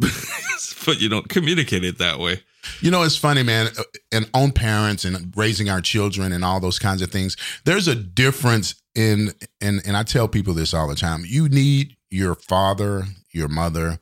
but 0.86 1.00
you 1.00 1.08
don't 1.08 1.28
communicate 1.28 1.84
it 1.84 1.98
that 1.98 2.18
way. 2.18 2.42
You 2.80 2.90
know, 2.90 3.02
it's 3.02 3.16
funny, 3.16 3.42
man, 3.42 3.68
and 4.10 4.28
own 4.34 4.52
parents 4.52 5.04
and 5.04 5.32
raising 5.36 5.68
our 5.68 5.80
children 5.80 6.32
and 6.32 6.44
all 6.44 6.58
those 6.60 6.78
kinds 6.78 7.02
of 7.02 7.10
things. 7.10 7.36
There's 7.64 7.88
a 7.88 7.94
difference 7.94 8.74
in, 8.94 9.32
and 9.60 9.82
and 9.86 9.96
I 9.96 10.02
tell 10.02 10.28
people 10.28 10.54
this 10.54 10.74
all 10.74 10.88
the 10.88 10.96
time. 10.96 11.24
You 11.26 11.48
need 11.48 11.96
your 12.10 12.34
father, 12.34 13.04
your 13.32 13.48
mother, 13.48 13.98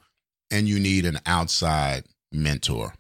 and 0.51 0.69
you 0.69 0.79
need 0.79 1.05
an 1.05 1.19
outside 1.27 2.05
mentor 2.33 2.95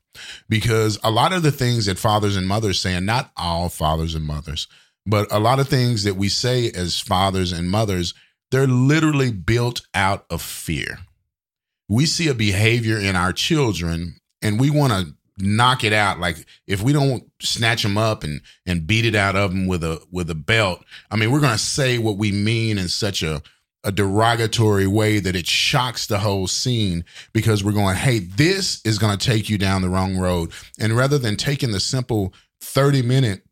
because 0.49 0.99
a 1.03 1.11
lot 1.11 1.33
of 1.33 1.43
the 1.43 1.53
things 1.53 1.87
that 1.87 1.99
fathers 1.99 2.37
and 2.37 2.47
mothers 2.47 2.81
say, 2.81 2.95
and 2.95 3.07
not 3.07 3.31
all 3.37 3.69
fathers 3.69 4.15
and 4.15 4.25
mothers, 4.25 4.67
but 5.07 5.31
a 5.33 5.39
lot 5.39 5.61
of 5.61 5.69
things 5.69 6.05
that 6.05 6.17
we 6.17 6.29
say 6.29 6.71
as 6.71 7.01
fathers 7.01 7.53
and 7.53 7.71
mothers, 7.71 8.15
they're 8.51 8.67
literally 8.67 9.33
built 9.33 9.83
out 9.95 10.25
of 10.31 10.41
fear. 10.41 10.99
We 11.89 12.07
see 12.07 12.29
a 12.29 12.35
behavior 12.35 12.99
in 12.99 13.17
our 13.17 13.33
children 13.33 14.17
and 14.43 14.59
we 14.59 14.71
want 14.71 14.93
to 14.93 15.15
knock 15.39 15.85
it 15.85 15.93
out. 15.93 16.21
Like 16.21 16.45
if 16.67 16.83
we 16.83 16.93
don't 16.93 17.31
snatch 17.41 17.83
them 17.83 17.99
up 17.99 18.25
and 18.25 18.41
and 18.67 18.87
beat 18.87 19.05
it 19.05 19.15
out 19.15 19.37
of 19.37 19.51
them 19.51 19.67
with 19.67 19.85
a 19.85 20.01
with 20.11 20.31
a 20.31 20.35
belt 20.35 20.85
i 21.11 21.17
mean 21.17 21.31
we're 21.31 21.41
going 21.41 21.53
to 21.53 21.59
say 21.59 21.99
what 21.99 22.17
we 22.17 22.33
mean 22.33 22.79
in 22.79 22.89
such 22.89 23.23
a 23.23 23.43
a 23.87 23.93
derogatory 23.93 24.87
way 24.87 25.19
that 25.21 25.37
it 25.37 25.47
shocks 25.47 26.07
the 26.07 26.21
whole 26.21 26.47
scene 26.47 27.05
because 27.35 27.63
we're 27.63 27.73
going 27.73 27.97
hey 27.97 28.19
this 28.19 28.81
is 28.85 28.99
going 28.99 29.17
to 29.17 29.27
take 29.27 29.51
you 29.51 29.59
down 29.59 29.83
the 29.83 29.89
wrong 29.91 30.17
road. 30.17 30.53
And 30.79 30.97
rather 30.97 31.19
than 31.19 31.37
taking 31.37 31.73
the 31.73 31.81
simple 31.81 32.33
30 32.63 33.03
minute 33.03 33.43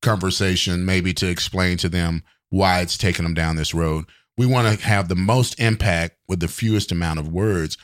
conversation 0.00 0.84
maybe 0.84 1.12
to 1.12 1.28
explain 1.28 1.76
to 1.78 1.88
them 1.88 2.22
why 2.48 2.80
it's 2.80 2.96
taking 2.96 3.24
them 3.24 3.34
down 3.34 3.56
this 3.56 3.74
road 3.74 4.06
we 4.36 4.46
want 4.46 4.78
to 4.78 4.84
have 4.84 5.08
the 5.08 5.16
most 5.16 5.58
impact 5.60 6.16
with 6.28 6.40
the 6.40 6.48
fewest 6.48 6.92
amount 6.92 7.18
of 7.18 7.28
words. 7.28 7.78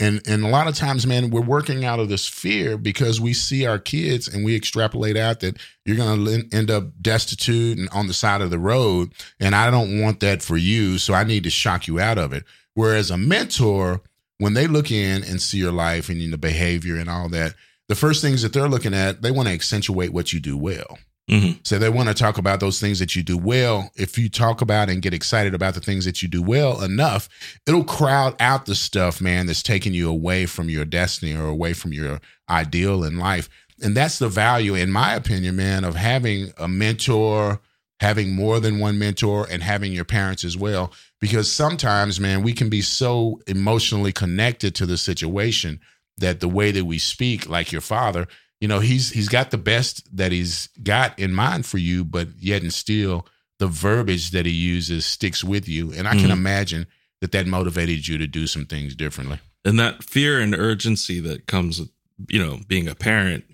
And 0.00 0.20
and 0.26 0.44
a 0.44 0.48
lot 0.48 0.66
of 0.66 0.74
times 0.74 1.06
man 1.06 1.30
we're 1.30 1.40
working 1.40 1.84
out 1.84 2.00
of 2.00 2.08
this 2.08 2.26
fear 2.26 2.76
because 2.76 3.20
we 3.20 3.32
see 3.32 3.64
our 3.64 3.78
kids 3.78 4.26
and 4.26 4.44
we 4.44 4.56
extrapolate 4.56 5.16
out 5.16 5.38
that 5.40 5.56
you're 5.84 5.96
going 5.96 6.24
to 6.24 6.48
end 6.52 6.68
up 6.68 7.00
destitute 7.00 7.78
and 7.78 7.88
on 7.90 8.08
the 8.08 8.12
side 8.12 8.40
of 8.40 8.50
the 8.50 8.58
road 8.58 9.12
and 9.38 9.54
i 9.54 9.70
don't 9.70 10.00
want 10.00 10.18
that 10.18 10.42
for 10.42 10.56
you 10.56 10.98
so 10.98 11.14
i 11.14 11.22
need 11.22 11.44
to 11.44 11.50
shock 11.50 11.86
you 11.86 12.00
out 12.00 12.18
of 12.18 12.32
it. 12.32 12.42
Whereas 12.74 13.12
a 13.12 13.16
mentor 13.16 14.00
when 14.38 14.54
they 14.54 14.66
look 14.66 14.90
in 14.90 15.22
and 15.22 15.40
see 15.40 15.58
your 15.58 15.70
life 15.70 16.08
and 16.08 16.20
the 16.32 16.38
behavior 16.38 16.96
and 16.96 17.08
all 17.08 17.28
that 17.28 17.54
the 17.86 17.94
first 17.94 18.20
things 18.20 18.42
that 18.42 18.52
they're 18.52 18.68
looking 18.68 18.94
at 18.94 19.22
they 19.22 19.30
want 19.30 19.46
to 19.46 19.54
accentuate 19.54 20.12
what 20.12 20.32
you 20.32 20.40
do 20.40 20.56
well 20.56 20.98
Mm-hmm. 21.30 21.60
so 21.64 21.78
they 21.78 21.88
want 21.88 22.08
to 22.10 22.14
talk 22.14 22.36
about 22.36 22.60
those 22.60 22.78
things 22.78 22.98
that 22.98 23.16
you 23.16 23.22
do 23.22 23.38
well. 23.38 23.90
If 23.96 24.18
you 24.18 24.28
talk 24.28 24.60
about 24.60 24.90
and 24.90 25.00
get 25.00 25.14
excited 25.14 25.54
about 25.54 25.72
the 25.72 25.80
things 25.80 26.04
that 26.04 26.20
you 26.20 26.28
do 26.28 26.42
well 26.42 26.82
enough, 26.82 27.30
it'll 27.66 27.84
crowd 27.84 28.36
out 28.40 28.66
the 28.66 28.74
stuff, 28.74 29.22
man, 29.22 29.46
that's 29.46 29.62
taking 29.62 29.94
you 29.94 30.10
away 30.10 30.44
from 30.44 30.68
your 30.68 30.84
destiny 30.84 31.34
or 31.34 31.46
away 31.46 31.72
from 31.72 31.94
your 31.94 32.20
ideal 32.50 33.02
in 33.04 33.18
life. 33.18 33.48
And 33.82 33.96
that's 33.96 34.18
the 34.18 34.28
value, 34.28 34.74
in 34.74 34.92
my 34.92 35.14
opinion, 35.14 35.56
man, 35.56 35.84
of 35.84 35.94
having 35.94 36.52
a 36.58 36.68
mentor, 36.68 37.60
having 38.00 38.34
more 38.34 38.60
than 38.60 38.78
one 38.78 38.98
mentor, 38.98 39.46
and 39.50 39.62
having 39.62 39.92
your 39.92 40.04
parents 40.04 40.44
as 40.44 40.58
well. 40.58 40.92
Because 41.20 41.50
sometimes, 41.50 42.20
man, 42.20 42.42
we 42.42 42.52
can 42.52 42.68
be 42.68 42.82
so 42.82 43.40
emotionally 43.46 44.12
connected 44.12 44.74
to 44.74 44.84
the 44.84 44.98
situation 44.98 45.80
that 46.18 46.40
the 46.40 46.48
way 46.48 46.70
that 46.70 46.84
we 46.84 46.98
speak, 46.98 47.48
like 47.48 47.72
your 47.72 47.80
father, 47.80 48.28
you 48.64 48.68
know 48.68 48.80
he's 48.80 49.10
he's 49.16 49.28
got 49.28 49.50
the 49.50 49.58
best 49.72 49.92
that 50.16 50.32
he's 50.32 50.68
got 50.82 51.10
in 51.18 51.32
mind 51.34 51.66
for 51.66 51.78
you 51.78 52.02
but 52.16 52.28
yet 52.50 52.62
and 52.62 52.72
still 52.72 53.26
the 53.58 53.66
verbiage 53.66 54.30
that 54.30 54.46
he 54.46 54.52
uses 54.52 55.04
sticks 55.04 55.44
with 55.44 55.68
you 55.68 55.92
and 55.96 56.08
i 56.08 56.12
can 56.12 56.30
Mhm. 56.30 56.38
imagine 56.42 56.86
that 57.20 57.32
that 57.32 57.46
motivated 57.46 58.08
you 58.08 58.16
to 58.18 58.26
do 58.26 58.46
some 58.46 58.64
things 58.66 58.94
differently 58.94 59.38
And 59.66 59.78
that 59.78 60.02
fear 60.04 60.40
and 60.40 60.54
urgency 60.54 61.20
that 61.28 61.46
comes, 61.46 61.80
with, 61.80 61.90
you 62.34 62.38
know, 62.42 62.54
being 62.68 62.86
a 62.88 62.94
parent, 62.94 63.44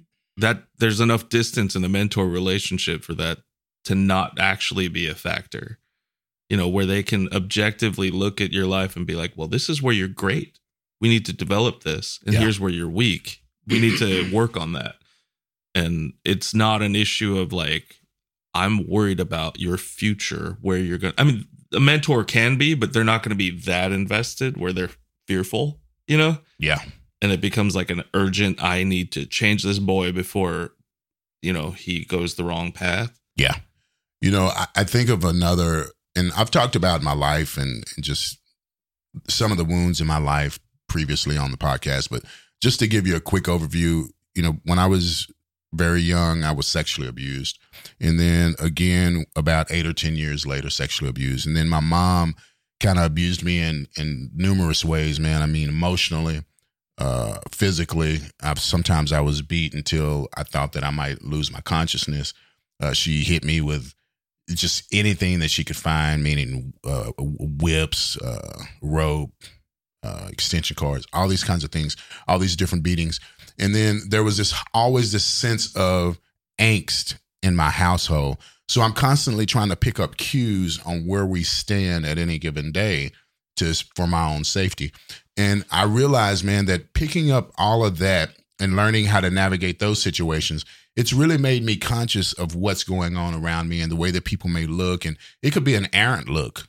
that 0.44 0.56
there's 0.78 1.00
enough 1.00 1.28
distance 1.28 1.76
in 1.76 1.82
the 1.82 1.88
mentor 1.98 2.26
relationship 2.28 3.04
for 3.04 3.14
that 3.14 3.38
to 3.84 3.94
not 3.94 4.28
actually 4.40 4.88
be 4.88 5.06
a 5.08 5.14
factor. 5.14 5.78
You 6.50 6.56
know, 6.56 6.68
where 6.68 6.86
they 6.92 7.02
can 7.04 7.28
objectively 7.32 8.10
look 8.10 8.40
at 8.40 8.52
your 8.52 8.66
life 8.66 8.96
and 8.96 9.06
be 9.06 9.14
like, 9.14 9.32
well, 9.36 9.46
this 9.48 9.68
is 9.68 9.80
where 9.80 9.94
you're 9.94 10.08
great. 10.24 10.58
We 11.00 11.08
need 11.08 11.24
to 11.26 11.32
develop 11.32 11.84
this. 11.84 12.18
And 12.26 12.34
Yeah. 12.34 12.40
here's 12.40 12.58
where 12.58 12.72
you're 12.78 12.90
weak. 13.04 13.26
We 13.68 13.78
need 13.78 13.96
to 13.98 14.10
work 14.40 14.56
on 14.56 14.72
that. 14.72 14.96
And 15.74 16.14
it's 16.24 16.54
not 16.54 16.82
an 16.82 16.96
issue 16.96 17.38
of 17.38 17.52
like, 17.52 17.96
I'm 18.54 18.88
worried 18.88 19.20
about 19.20 19.60
your 19.60 19.76
future, 19.76 20.58
where 20.60 20.78
you're 20.78 20.98
going 20.98 21.14
I 21.18 21.24
mean, 21.24 21.46
a 21.72 21.80
mentor 21.80 22.24
can 22.24 22.56
be, 22.56 22.74
but 22.74 22.92
they're 22.92 23.04
not 23.04 23.22
going 23.22 23.30
to 23.30 23.36
be 23.36 23.50
that 23.60 23.92
invested 23.92 24.56
where 24.56 24.72
they're 24.72 24.90
fearful, 25.28 25.80
you 26.08 26.18
know? 26.18 26.38
yeah 26.58 26.80
And 27.22 27.30
it 27.30 27.40
becomes 27.40 27.76
like 27.76 27.90
an 27.90 28.02
urgent, 28.14 28.62
I 28.62 28.82
need 28.82 29.12
to 29.12 29.24
change 29.26 29.62
this 29.62 29.78
boy 29.78 30.10
before, 30.10 30.72
you 31.42 31.52
know, 31.52 31.70
he 31.70 32.04
goes 32.04 32.34
the 32.34 32.44
wrong 32.44 32.72
path. 32.72 33.20
yeah 33.36 33.54
you 34.20 34.30
know 34.30 34.46
i, 34.54 34.66
I 34.76 34.84
think 34.84 35.08
of 35.08 35.24
another 35.24 35.86
and 36.14 36.30
i've 36.36 36.50
talked 36.50 36.76
about 36.76 37.02
my 37.02 37.14
life 37.14 37.56
and, 37.56 37.84
and 37.96 38.04
just 38.04 38.38
some 39.28 39.50
of 39.50 39.58
the 39.58 39.64
wounds 39.64 40.00
in 40.00 40.06
my 40.06 40.18
life 40.18 40.58
previously 40.88 41.36
on 41.36 41.50
the 41.50 41.56
podcast 41.56 42.10
but 42.10 42.22
just 42.62 42.78
to 42.80 42.86
give 42.86 43.06
you 43.06 43.16
a 43.16 43.20
quick 43.20 43.44
overview 43.44 44.04
you 44.34 44.42
know 44.42 44.58
when 44.64 44.78
i 44.78 44.86
was 44.86 45.26
very 45.72 46.00
young 46.00 46.42
i 46.42 46.52
was 46.52 46.66
sexually 46.66 47.08
abused. 47.08 47.58
And 48.00 48.18
then 48.18 48.54
again 48.58 49.26
about 49.36 49.70
eight 49.70 49.86
or 49.86 49.92
ten 49.92 50.16
years 50.16 50.46
later 50.46 50.70
sexually 50.70 51.10
abused. 51.10 51.46
And 51.46 51.56
then 51.56 51.68
my 51.68 51.80
mom 51.80 52.34
kind 52.80 52.98
of 52.98 53.04
abused 53.04 53.44
me 53.44 53.60
in 53.60 53.86
in 53.96 54.30
numerous 54.34 54.84
ways 54.84 55.20
man. 55.20 55.42
I 55.42 55.46
mean 55.46 55.68
emotionally 55.68 56.42
uh 56.98 57.38
physically. 57.50 58.20
I 58.42 58.54
sometimes 58.54 59.12
i 59.12 59.20
was 59.20 59.42
beat 59.42 59.74
until 59.74 60.28
i 60.36 60.42
thought 60.42 60.72
that 60.72 60.84
i 60.84 60.90
might 60.90 61.22
lose 61.22 61.52
my 61.52 61.60
consciousness. 61.60 62.32
Uh 62.80 62.92
she 62.92 63.22
hit 63.22 63.44
me 63.44 63.60
with 63.60 63.94
just 64.48 64.92
anything 64.92 65.38
that 65.38 65.50
she 65.50 65.62
could 65.62 65.76
find 65.76 66.24
meaning 66.24 66.72
uh 66.84 67.12
whips 67.18 68.16
uh 68.16 68.62
rope 68.82 69.30
uh 70.02 70.26
extension 70.30 70.74
cords 70.74 71.06
all 71.12 71.28
these 71.28 71.44
kinds 71.44 71.62
of 71.62 71.70
things 71.70 71.96
all 72.26 72.38
these 72.38 72.56
different 72.56 72.82
beatings 72.82 73.20
and 73.60 73.74
then 73.74 74.00
there 74.08 74.24
was 74.24 74.38
this 74.38 74.54
always 74.74 75.12
this 75.12 75.24
sense 75.24 75.76
of 75.76 76.18
angst 76.58 77.16
in 77.42 77.54
my 77.54 77.70
household. 77.70 78.38
So 78.68 78.80
I'm 78.80 78.92
constantly 78.92 79.46
trying 79.46 79.68
to 79.68 79.76
pick 79.76 80.00
up 80.00 80.16
cues 80.16 80.80
on 80.84 81.06
where 81.06 81.26
we 81.26 81.42
stand 81.42 82.06
at 82.06 82.18
any 82.18 82.38
given 82.38 82.72
day 82.72 83.12
to 83.56 83.74
for 83.94 84.06
my 84.06 84.32
own 84.32 84.44
safety. 84.44 84.92
And 85.36 85.64
I 85.70 85.84
realized, 85.84 86.44
man, 86.44 86.66
that 86.66 86.94
picking 86.94 87.30
up 87.30 87.52
all 87.56 87.84
of 87.84 87.98
that 87.98 88.30
and 88.58 88.76
learning 88.76 89.06
how 89.06 89.20
to 89.20 89.30
navigate 89.30 89.78
those 89.78 90.02
situations, 90.02 90.64
it's 90.96 91.12
really 91.12 91.38
made 91.38 91.62
me 91.62 91.76
conscious 91.76 92.32
of 92.32 92.54
what's 92.54 92.84
going 92.84 93.16
on 93.16 93.34
around 93.34 93.68
me 93.68 93.80
and 93.80 93.90
the 93.90 93.96
way 93.96 94.10
that 94.10 94.24
people 94.24 94.48
may 94.48 94.66
look. 94.66 95.04
And 95.04 95.16
it 95.42 95.52
could 95.52 95.64
be 95.64 95.74
an 95.74 95.88
errant 95.92 96.28
look, 96.28 96.68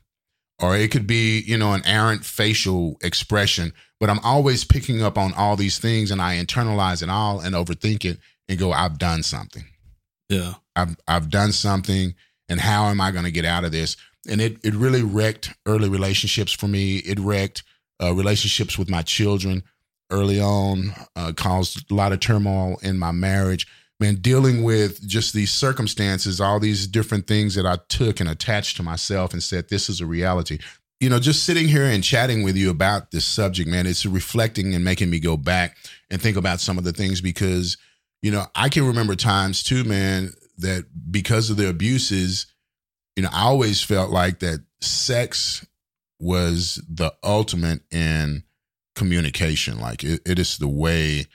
or 0.61 0.77
it 0.77 0.91
could 0.91 1.07
be, 1.07 1.39
you 1.39 1.57
know, 1.57 1.73
an 1.73 1.85
errant 1.85 2.23
facial 2.23 2.97
expression. 3.01 3.73
But 3.99 4.09
I'm 4.09 4.19
always 4.19 4.63
picking 4.63 5.01
up 5.01 5.17
on 5.17 5.33
all 5.33 5.55
these 5.55 5.79
things 5.79 6.11
and 6.11 6.21
I 6.21 6.37
internalize 6.37 7.03
it 7.03 7.09
all 7.09 7.39
and 7.39 7.55
overthink 7.55 8.05
it 8.05 8.19
and 8.47 8.59
go, 8.59 8.71
I've 8.71 8.97
done 8.97 9.23
something. 9.23 9.65
Yeah. 10.29 10.55
I've 10.75 10.95
I've 11.07 11.29
done 11.29 11.51
something 11.51 12.15
and 12.47 12.59
how 12.59 12.85
am 12.85 13.01
I 13.01 13.11
going 13.11 13.25
to 13.25 13.31
get 13.31 13.45
out 13.45 13.65
of 13.65 13.71
this? 13.71 13.97
And 14.29 14.39
it 14.39 14.57
it 14.63 14.73
really 14.73 15.03
wrecked 15.03 15.53
early 15.65 15.89
relationships 15.89 16.51
for 16.51 16.67
me. 16.67 16.97
It 16.97 17.19
wrecked 17.19 17.63
uh, 18.01 18.13
relationships 18.13 18.77
with 18.77 18.89
my 18.89 19.01
children 19.01 19.63
early 20.09 20.41
on, 20.41 20.93
uh, 21.15 21.31
caused 21.35 21.89
a 21.89 21.95
lot 21.95 22.11
of 22.11 22.19
turmoil 22.19 22.77
in 22.83 22.99
my 22.99 23.11
marriage. 23.11 23.65
Man, 24.01 24.15
dealing 24.15 24.63
with 24.63 25.07
just 25.07 25.33
these 25.33 25.51
circumstances, 25.51 26.41
all 26.41 26.59
these 26.59 26.87
different 26.87 27.27
things 27.27 27.55
that 27.55 27.65
I 27.65 27.77
took 27.87 28.19
and 28.19 28.27
attached 28.27 28.75
to 28.77 28.83
myself 28.83 29.31
and 29.31 29.41
said, 29.41 29.69
this 29.69 29.89
is 29.89 30.01
a 30.01 30.05
reality. 30.05 30.59
You 30.99 31.09
know, 31.09 31.19
just 31.19 31.45
sitting 31.45 31.67
here 31.67 31.85
and 31.85 32.03
chatting 32.03 32.43
with 32.43 32.57
you 32.57 32.69
about 32.69 33.11
this 33.11 33.25
subject, 33.25 33.69
man, 33.69 33.87
it's 33.87 34.05
reflecting 34.05 34.75
and 34.75 34.83
making 34.83 35.09
me 35.09 35.19
go 35.19 35.37
back 35.37 35.77
and 36.09 36.21
think 36.21 36.35
about 36.35 36.59
some 36.59 36.77
of 36.77 36.83
the 36.83 36.91
things 36.91 37.21
because 37.21 37.77
you 38.21 38.31
know, 38.31 38.45
I 38.55 38.69
can 38.69 38.85
remember 38.85 39.15
times 39.15 39.63
too, 39.63 39.83
man, 39.83 40.33
that 40.59 40.85
because 41.09 41.49
of 41.49 41.57
the 41.57 41.69
abuses, 41.69 42.45
you 43.15 43.23
know, 43.23 43.29
I 43.31 43.43
always 43.43 43.81
felt 43.81 44.11
like 44.11 44.39
that 44.39 44.63
sex 44.79 45.65
was 46.19 46.81
the 46.87 47.13
ultimate 47.23 47.81
in 47.91 48.43
communication. 48.95 49.79
Like 49.79 50.03
it, 50.03 50.21
it 50.25 50.37
is 50.37 50.57
the 50.57 50.67
way 50.67 51.25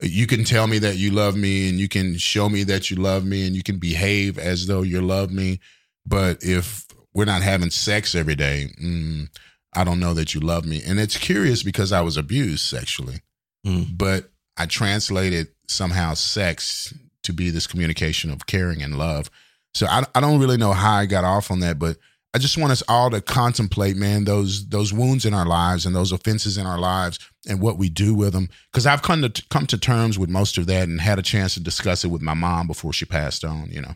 you 0.00 0.26
can 0.26 0.44
tell 0.44 0.66
me 0.66 0.78
that 0.80 0.96
you 0.96 1.10
love 1.10 1.36
me 1.36 1.68
and 1.68 1.78
you 1.78 1.88
can 1.88 2.16
show 2.18 2.48
me 2.48 2.64
that 2.64 2.90
you 2.90 2.96
love 2.96 3.24
me 3.24 3.46
and 3.46 3.56
you 3.56 3.62
can 3.62 3.78
behave 3.78 4.38
as 4.38 4.66
though 4.66 4.82
you 4.82 5.00
love 5.00 5.30
me. 5.30 5.58
But 6.06 6.42
if 6.42 6.86
we're 7.14 7.24
not 7.24 7.42
having 7.42 7.70
sex 7.70 8.14
every 8.14 8.34
day, 8.34 8.68
mm, 8.82 9.28
I 9.74 9.84
don't 9.84 10.00
know 10.00 10.14
that 10.14 10.34
you 10.34 10.40
love 10.40 10.64
me. 10.66 10.82
And 10.86 11.00
it's 11.00 11.16
curious 11.16 11.62
because 11.62 11.92
I 11.92 12.00
was 12.02 12.16
abused 12.16 12.64
sexually, 12.66 13.20
Mm. 13.66 13.96
but 13.98 14.30
I 14.56 14.66
translated 14.66 15.48
somehow 15.66 16.14
sex 16.14 16.94
to 17.24 17.32
be 17.32 17.50
this 17.50 17.66
communication 17.66 18.30
of 18.30 18.46
caring 18.46 18.82
and 18.82 18.96
love. 18.98 19.30
So 19.74 19.86
I, 19.86 20.04
I 20.14 20.20
don't 20.20 20.38
really 20.40 20.56
know 20.56 20.72
how 20.72 20.94
I 20.94 21.06
got 21.06 21.24
off 21.24 21.50
on 21.50 21.60
that, 21.60 21.78
but 21.78 21.96
I 22.36 22.38
just 22.38 22.58
want 22.58 22.70
us 22.70 22.82
all 22.86 23.08
to 23.12 23.22
contemplate, 23.22 23.96
man, 23.96 24.26
those 24.26 24.68
those 24.68 24.92
wounds 24.92 25.24
in 25.24 25.32
our 25.32 25.46
lives 25.46 25.86
and 25.86 25.96
those 25.96 26.12
offenses 26.12 26.58
in 26.58 26.66
our 26.66 26.78
lives 26.78 27.18
and 27.48 27.62
what 27.62 27.78
we 27.78 27.88
do 27.88 28.14
with 28.14 28.34
them. 28.34 28.50
Because 28.70 28.84
I've 28.84 29.00
come 29.00 29.22
to 29.22 29.42
come 29.48 29.66
to 29.68 29.78
terms 29.78 30.18
with 30.18 30.28
most 30.28 30.58
of 30.58 30.66
that 30.66 30.86
and 30.86 31.00
had 31.00 31.18
a 31.18 31.22
chance 31.22 31.54
to 31.54 31.60
discuss 31.60 32.04
it 32.04 32.08
with 32.08 32.20
my 32.20 32.34
mom 32.34 32.66
before 32.66 32.92
she 32.92 33.06
passed 33.06 33.42
on. 33.42 33.70
You 33.70 33.80
know, 33.80 33.94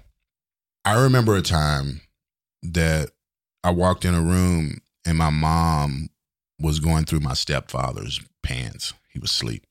I 0.87 1.03
remember 1.03 1.37
a 1.37 1.42
time 1.42 2.00
that 2.62 3.11
I 3.62 3.72
walked 3.72 4.07
in 4.07 4.14
a 4.14 4.22
room 4.22 4.79
and 5.05 5.18
my 5.18 5.29
mom 5.29 6.09
was 6.59 6.81
going 6.81 7.05
through 7.05 7.20
my 7.20 7.35
stepfather's 7.35 8.22
pants. 8.42 8.94
He 9.11 9.18
was 9.18 9.33
asleep. 9.33 9.66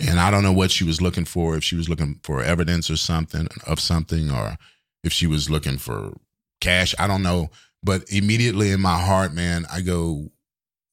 And 0.00 0.18
I 0.18 0.30
don't 0.30 0.42
know 0.42 0.52
what 0.54 0.70
she 0.70 0.84
was 0.84 1.02
looking 1.02 1.26
for, 1.26 1.56
if 1.56 1.62
she 1.62 1.76
was 1.76 1.90
looking 1.90 2.20
for 2.22 2.42
evidence 2.42 2.88
or 2.88 2.96
something 2.96 3.48
of 3.66 3.80
something, 3.80 4.30
or 4.30 4.56
if 5.04 5.12
she 5.12 5.26
was 5.26 5.50
looking 5.50 5.76
for 5.76 6.14
cash. 6.62 6.94
I 6.98 7.06
don't 7.06 7.22
know. 7.22 7.50
But 7.82 8.04
immediately 8.10 8.70
in 8.70 8.80
my 8.80 8.98
heart, 8.98 9.32
man, 9.32 9.66
I 9.70 9.80
go, 9.80 10.30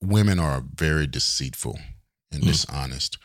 women 0.02 0.40
are 0.40 0.64
very 0.76 1.08
deceitful 1.08 1.78
and 2.32 2.44
mm. 2.44 2.48
dishonest. 2.48 3.18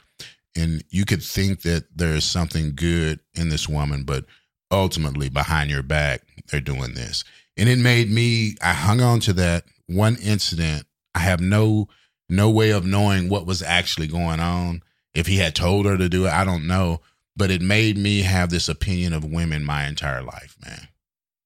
And 0.57 0.85
you 0.91 1.05
could 1.05 1.23
think 1.23 1.63
that 1.63 1.85
there 1.97 2.15
is 2.15 2.25
something 2.25 2.75
good 2.75 3.21
in 3.35 3.49
this 3.49 3.69
woman, 3.69 4.05
but 4.05 4.25
ultimately 4.71 5.29
behind 5.29 5.71
your 5.71 5.83
back, 5.83 6.23
they're 6.51 6.61
doing 6.61 6.95
this. 6.95 7.25
And 7.57 7.69
it 7.69 7.79
made 7.79 8.11
me, 8.11 8.57
I 8.63 8.73
hung 8.73 9.01
on 9.01 9.21
to 9.21 9.33
that 9.35 9.65
one 9.87 10.17
incident. 10.17 10.87
I 11.15 11.21
have 11.21 11.41
no 11.41 11.89
no 12.29 12.51
way 12.51 12.71
of 12.71 12.87
knowing 12.87 13.29
what 13.29 13.47
was 13.47 13.63
actually 13.63 14.07
going 14.07 14.41
on. 14.41 14.83
If 15.13 15.27
he 15.27 15.37
had 15.37 15.55
told 15.55 15.87
her 15.87 15.97
to 15.97 16.09
do 16.09 16.27
it, 16.27 16.33
I 16.33 16.45
don't 16.45 16.67
know. 16.67 17.01
But 17.37 17.51
it 17.51 17.61
made 17.61 17.99
me 17.99 18.23
have 18.23 18.51
this 18.51 18.69
opinion 18.69 19.13
of 19.13 19.25
women 19.25 19.65
my 19.65 19.87
entire 19.87 20.23
life, 20.23 20.57
man. 20.65 20.89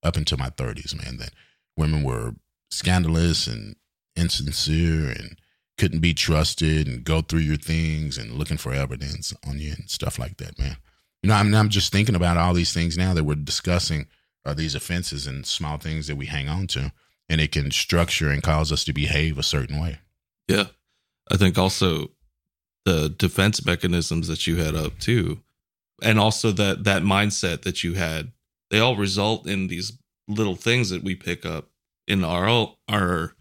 Up 0.03 0.17
until 0.17 0.39
my 0.39 0.51
30s, 0.51 0.95
man, 1.03 1.17
that 1.19 1.31
women 1.79 2.03
were 2.03 2.35
scandalous 2.71 3.47
and 3.47 3.77
insincere 4.17 5.09
and 5.11 5.39
couldn't 5.79 6.01
be 6.01 6.13
trusted 6.13 6.89
and 6.89 7.05
go 7.05 7.23
through 7.23 7.41
your 7.41 7.57
things 7.57 8.19
and 8.19 8.33
looking 8.33 8.57
for 8.57 8.75
evidence 8.75 9.33
on 9.47 9.59
you 9.61 9.73
and 9.79 9.89
stuff 9.89 10.19
like 10.19 10.37
that, 10.39 10.59
man. 10.59 10.77
You 11.23 11.29
know, 11.29 11.37
I'm, 11.37 11.55
I'm 11.55 11.69
just 11.69 11.93
thinking 11.93 12.15
about 12.15 12.37
all 12.37 12.53
these 12.53 12.73
things 12.73 12.99
now 12.99 13.15
that 13.15 13.25
we're 13.25 13.37
discussing 13.37 14.07
are 14.45 14.55
these 14.55 14.75
offenses 14.75 15.27
and 15.27 15.47
small 15.47 15.79
things 15.79 16.07
that 16.09 16.17
we 16.17 16.27
hang 16.27 16.49
on 16.49 16.67
to, 16.69 16.93
and 17.29 17.41
it 17.41 17.53
can 17.53 17.71
structure 17.71 18.31
and 18.31 18.43
cause 18.43 18.73
us 18.73 18.85
to 18.85 18.93
behave 18.93 19.39
a 19.39 19.43
certain 19.43 19.81
way. 19.81 19.99
Yeah. 20.49 20.67
I 21.31 21.37
think 21.37 21.59
also 21.59 22.11
the 22.85 23.09
defense 23.09 23.65
mechanisms 23.65 24.29
that 24.29 24.47
you 24.47 24.57
had 24.57 24.75
up 24.75 24.99
too, 24.99 25.41
and 26.03 26.19
also 26.19 26.51
that 26.53 26.85
that 26.85 27.03
mindset 27.03 27.63
that 27.63 27.85
you 27.85 27.95
had, 27.95 28.33
they 28.71 28.81
all 28.81 28.97
result 28.97 29.47
in 29.47 29.67
these 29.67 29.93
little 30.29 30.55
things 30.55 30.91
that 30.91 31.03
we 31.03 31.15
pick 31.15 31.45
up 31.45 31.71
in 32.07 32.25
our 32.25 32.75
our 32.89 33.35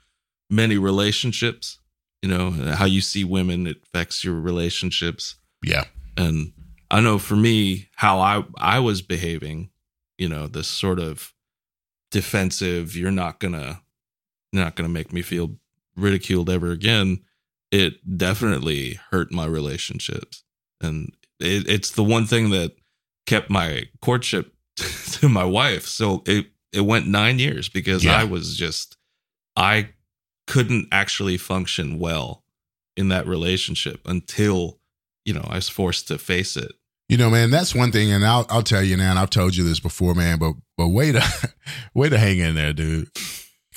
many 0.50 0.78
relationships. 0.78 1.80
You 2.21 2.30
know 2.30 2.52
how 2.52 2.86
you 2.86 3.02
see 3.02 3.23
women 3.23 3.67
it 3.67 3.84
affects 3.84 4.23
your 4.23 4.36
relationships. 4.36 5.36
Yeah, 5.63 5.86
and 6.15 6.54
I 6.89 7.02
know 7.02 7.19
for 7.19 7.36
me 7.36 7.89
how 7.95 8.19
I 8.19 8.43
I 8.58 8.80
was 8.80 9.02
behaving. 9.02 9.69
You 10.17 10.30
know 10.30 10.47
this 10.47 10.67
sort 10.67 11.00
of 11.00 11.34
defensive. 12.12 12.95
You're 12.95 13.12
not 13.12 13.39
gonna 13.39 13.82
you're 14.52 14.63
not 14.63 14.76
gonna 14.76 14.89
make 14.89 15.13
me 15.13 15.21
feel 15.21 15.58
ridiculed 15.97 16.50
ever 16.50 16.71
again, 16.71 17.19
it 17.71 18.17
definitely 18.17 19.00
hurt 19.10 19.32
my 19.32 19.45
relationships. 19.45 20.43
And 20.80 21.12
it, 21.39 21.67
it's 21.67 21.91
the 21.91 22.04
one 22.04 22.26
thing 22.26 22.52
that 22.52 22.73
kept 23.26 23.50
my 23.50 23.89
courtship 24.02 24.54
to 24.78 25.28
my 25.28 25.43
wife. 25.43 25.86
So 25.86 26.23
it, 26.26 26.47
it 26.73 26.82
went 26.82 27.08
nine 27.08 27.39
years 27.39 27.69
because 27.69 28.03
yeah. 28.03 28.17
I 28.17 28.23
was 28.23 28.56
just, 28.58 28.97
I 29.56 29.89
couldn't 30.47 30.88
actually 30.91 31.38
function 31.38 31.99
well 31.99 32.43
in 32.95 33.10
that 33.10 33.27
relationship 33.27 34.01
until, 34.06 34.80
you 35.25 35.34
know, 35.34 35.45
I 35.47 35.56
was 35.56 35.69
forced 35.69 36.08
to 36.10 36.17
face 36.17 36.58
it. 36.58 36.71
You 37.10 37.17
know, 37.17 37.30
man, 37.30 37.51
that's 37.51 37.73
one 37.73 37.93
thing, 37.93 38.12
and 38.12 38.25
I'll 38.25 38.45
I'll 38.49 38.63
tell 38.63 38.84
you 38.84 38.97
now, 38.97 39.12
and 39.12 39.19
I've 39.19 39.30
told 39.30 39.56
you 39.56 39.63
this 39.63 39.80
before, 39.80 40.13
man, 40.13 40.39
but 40.39 40.56
but 40.77 40.89
way 40.89 41.13
to 41.13 41.23
way 41.93 42.10
to 42.10 42.17
hang 42.17 42.39
in 42.39 42.56
there, 42.56 42.73
dude. 42.73 43.10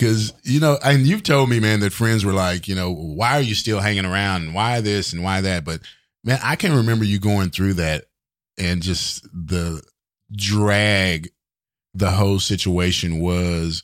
Cause, 0.01 0.33
you 0.45 0.61
know, 0.61 0.79
and 0.83 1.07
you've 1.07 1.23
told 1.23 1.51
me, 1.51 1.61
man, 1.61 1.81
that 1.81 1.93
friends 1.93 2.25
were 2.25 2.33
like, 2.33 2.67
you 2.67 2.75
know, 2.75 2.91
why 2.91 3.35
are 3.35 3.43
you 3.43 3.55
still 3.55 3.81
hanging 3.81 4.07
around 4.07 4.45
and 4.45 4.55
why 4.55 4.81
this 4.81 5.13
and 5.13 5.23
why 5.23 5.43
that? 5.43 5.63
But 5.63 5.83
man, 6.25 6.39
I 6.43 6.57
can 6.57 6.75
remember 6.75 7.05
you 7.05 7.21
going 7.21 7.51
through 7.51 7.75
that 7.75 8.07
and 8.57 8.83
just 8.83 9.25
the 9.25 9.83
drag 10.35 11.31
the 11.95 12.11
whole 12.13 12.39
situation 12.39 13.21
was 13.21 13.83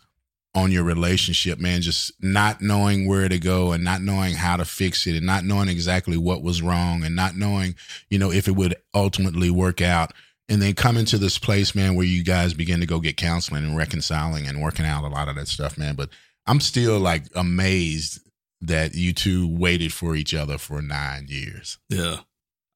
on 0.55 0.73
your 0.73 0.85
relationship, 0.85 1.59
man, 1.59 1.83
just 1.83 2.13
not 2.21 2.63
knowing 2.63 3.07
where 3.07 3.29
to 3.29 3.39
go 3.39 3.73
and 3.73 3.85
not 3.85 4.01
knowing 4.01 4.35
how 4.35 4.57
to 4.57 4.65
fix 4.65 5.07
it 5.07 5.15
and 5.15 5.27
not 5.27 5.45
knowing 5.45 5.69
exactly 5.69 6.17
what 6.17 6.43
was 6.43 6.63
wrong 6.63 7.05
and 7.05 7.15
not 7.15 7.37
knowing, 7.37 7.75
you 8.09 8.19
know, 8.19 8.33
if 8.33 8.49
it 8.49 8.57
would 8.57 8.75
ultimately 8.95 9.51
work 9.51 9.83
out 9.83 10.13
and 10.49 10.63
then 10.63 10.73
coming 10.73 11.05
to 11.07 11.19
this 11.19 11.39
place, 11.39 11.75
man, 11.75 11.95
where 11.95 12.07
you 12.07 12.25
guys 12.25 12.55
begin 12.55 12.81
to 12.81 12.87
go 12.87 13.01
get 13.01 13.19
counseling 13.19 13.65
and 13.65 13.77
reconciling 13.77 14.47
and 14.47 14.63
working 14.63 14.87
out 14.87 15.05
a 15.05 15.09
lot 15.09 15.29
of 15.29 15.37
that 15.37 15.49
stuff, 15.49 15.77
man. 15.77 15.95
But 15.95 16.09
I'm 16.47 16.61
still 16.61 16.99
like 16.99 17.25
amazed 17.35 18.21
that 18.63 18.95
you 18.95 19.13
two 19.13 19.55
waited 19.55 19.93
for 19.93 20.17
each 20.17 20.33
other 20.33 20.57
for 20.57 20.81
nine 20.81 21.27
years. 21.29 21.79
Yeah. 21.91 22.21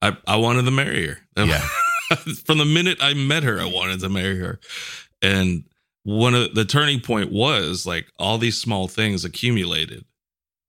I, 0.03 0.17
I 0.27 0.35
wanted 0.35 0.65
to 0.65 0.71
marry 0.71 1.07
her. 1.07 1.17
Yeah. 1.35 1.65
From 2.45 2.57
the 2.57 2.65
minute 2.65 2.97
I 3.01 3.13
met 3.13 3.43
her, 3.43 3.59
I 3.59 3.65
wanted 3.65 4.01
to 4.01 4.09
marry 4.09 4.37
her. 4.37 4.59
And 5.21 5.65
one 6.03 6.33
of 6.33 6.55
the 6.55 6.65
turning 6.65 6.99
point 6.99 7.31
was 7.31 7.85
like 7.85 8.07
all 8.17 8.37
these 8.37 8.59
small 8.59 8.87
things 8.87 9.23
accumulated 9.23 10.05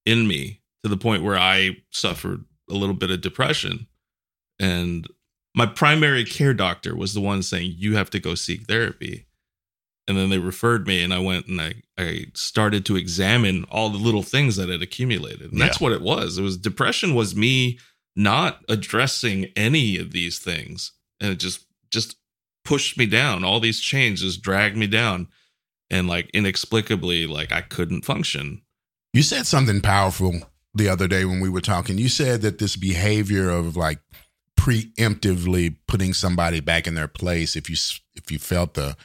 in 0.04 0.26
me 0.26 0.60
to 0.82 0.88
the 0.88 0.96
point 0.96 1.22
where 1.22 1.38
I 1.38 1.76
suffered 1.90 2.44
a 2.68 2.74
little 2.74 2.94
bit 2.94 3.10
of 3.10 3.20
depression. 3.20 3.86
And 4.58 5.06
my 5.54 5.66
primary 5.66 6.24
care 6.24 6.54
doctor 6.54 6.96
was 6.96 7.14
the 7.14 7.20
one 7.20 7.42
saying 7.42 7.74
you 7.76 7.96
have 7.96 8.10
to 8.10 8.20
go 8.20 8.34
seek 8.34 8.66
therapy 8.66 9.26
and 10.08 10.16
then 10.16 10.30
they 10.30 10.38
referred 10.38 10.86
me 10.86 11.02
and 11.02 11.12
i 11.12 11.18
went 11.18 11.46
and 11.46 11.60
i, 11.60 11.74
I 11.98 12.26
started 12.34 12.84
to 12.86 12.96
examine 12.96 13.64
all 13.70 13.90
the 13.90 13.98
little 13.98 14.22
things 14.22 14.56
that 14.56 14.68
had 14.68 14.82
accumulated 14.82 15.50
and 15.50 15.58
yeah. 15.58 15.66
that's 15.66 15.80
what 15.80 15.92
it 15.92 16.02
was 16.02 16.38
it 16.38 16.42
was 16.42 16.56
depression 16.56 17.14
was 17.14 17.36
me 17.36 17.78
not 18.16 18.62
addressing 18.68 19.46
any 19.56 19.98
of 19.98 20.12
these 20.12 20.38
things 20.38 20.92
and 21.20 21.32
it 21.32 21.38
just 21.38 21.66
just 21.90 22.16
pushed 22.72 22.96
me 22.96 23.04
down. 23.04 23.44
All 23.44 23.60
these 23.60 23.80
changes 23.80 24.38
dragged 24.38 24.78
me 24.78 24.86
down. 24.86 25.28
And 25.90 26.08
like 26.08 26.30
inexplicably 26.30 27.26
like 27.26 27.52
i 27.52 27.60
couldn't 27.60 28.06
function. 28.06 28.62
You 29.12 29.22
said 29.22 29.46
something 29.46 29.82
powerful 29.82 30.40
the 30.72 30.88
other 30.88 31.06
day 31.06 31.26
when 31.26 31.40
we 31.40 31.50
were 31.50 31.60
talking. 31.60 31.98
You 31.98 32.08
said 32.08 32.40
that 32.40 32.56
this 32.56 32.76
behavior 32.76 33.50
of 33.50 33.76
like 33.76 33.98
preemptively 34.58 35.76
putting 35.86 36.14
somebody 36.14 36.60
back 36.60 36.86
in 36.86 36.94
their 36.94 37.08
place 37.08 37.56
if 37.56 37.68
you 37.68 37.76
if 38.14 38.32
you 38.32 38.38
felt 38.38 38.72
the 38.72 38.96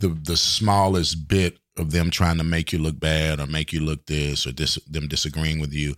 the 0.00 0.08
the 0.08 0.36
smallest 0.36 1.28
bit 1.28 1.60
of 1.76 1.92
them 1.92 2.10
trying 2.10 2.38
to 2.38 2.44
make 2.44 2.72
you 2.72 2.80
look 2.80 2.98
bad 2.98 3.38
or 3.38 3.46
make 3.46 3.72
you 3.72 3.78
look 3.78 4.06
this 4.06 4.48
or 4.48 4.50
this 4.50 4.74
them 4.90 5.06
disagreeing 5.06 5.60
with 5.60 5.72
you 5.72 5.94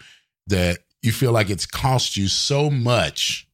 that 0.47 0.81
you 1.01 1.11
feel 1.11 1.33
like 1.33 1.49
it's 1.49 1.65
cost 1.65 2.19
you 2.19 2.29
so 2.29 2.69
much 2.69 3.49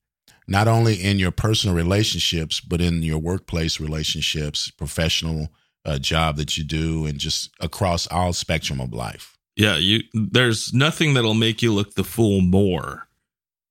not 0.50 0.68
only 0.68 0.94
in 0.94 1.18
your 1.18 1.30
personal 1.30 1.74
relationships 1.74 2.60
but 2.60 2.80
in 2.80 3.02
your 3.02 3.18
workplace 3.18 3.80
relationships 3.80 4.70
professional 4.70 5.48
uh, 5.86 5.98
job 5.98 6.36
that 6.36 6.58
you 6.58 6.64
do 6.64 7.06
and 7.06 7.18
just 7.18 7.50
across 7.60 8.06
all 8.08 8.32
spectrum 8.32 8.80
of 8.80 8.92
life 8.92 9.38
yeah 9.56 9.76
you 9.76 10.00
there's 10.12 10.74
nothing 10.74 11.14
that'll 11.14 11.34
make 11.34 11.62
you 11.62 11.72
look 11.72 11.94
the 11.94 12.04
fool 12.04 12.40
more 12.40 13.08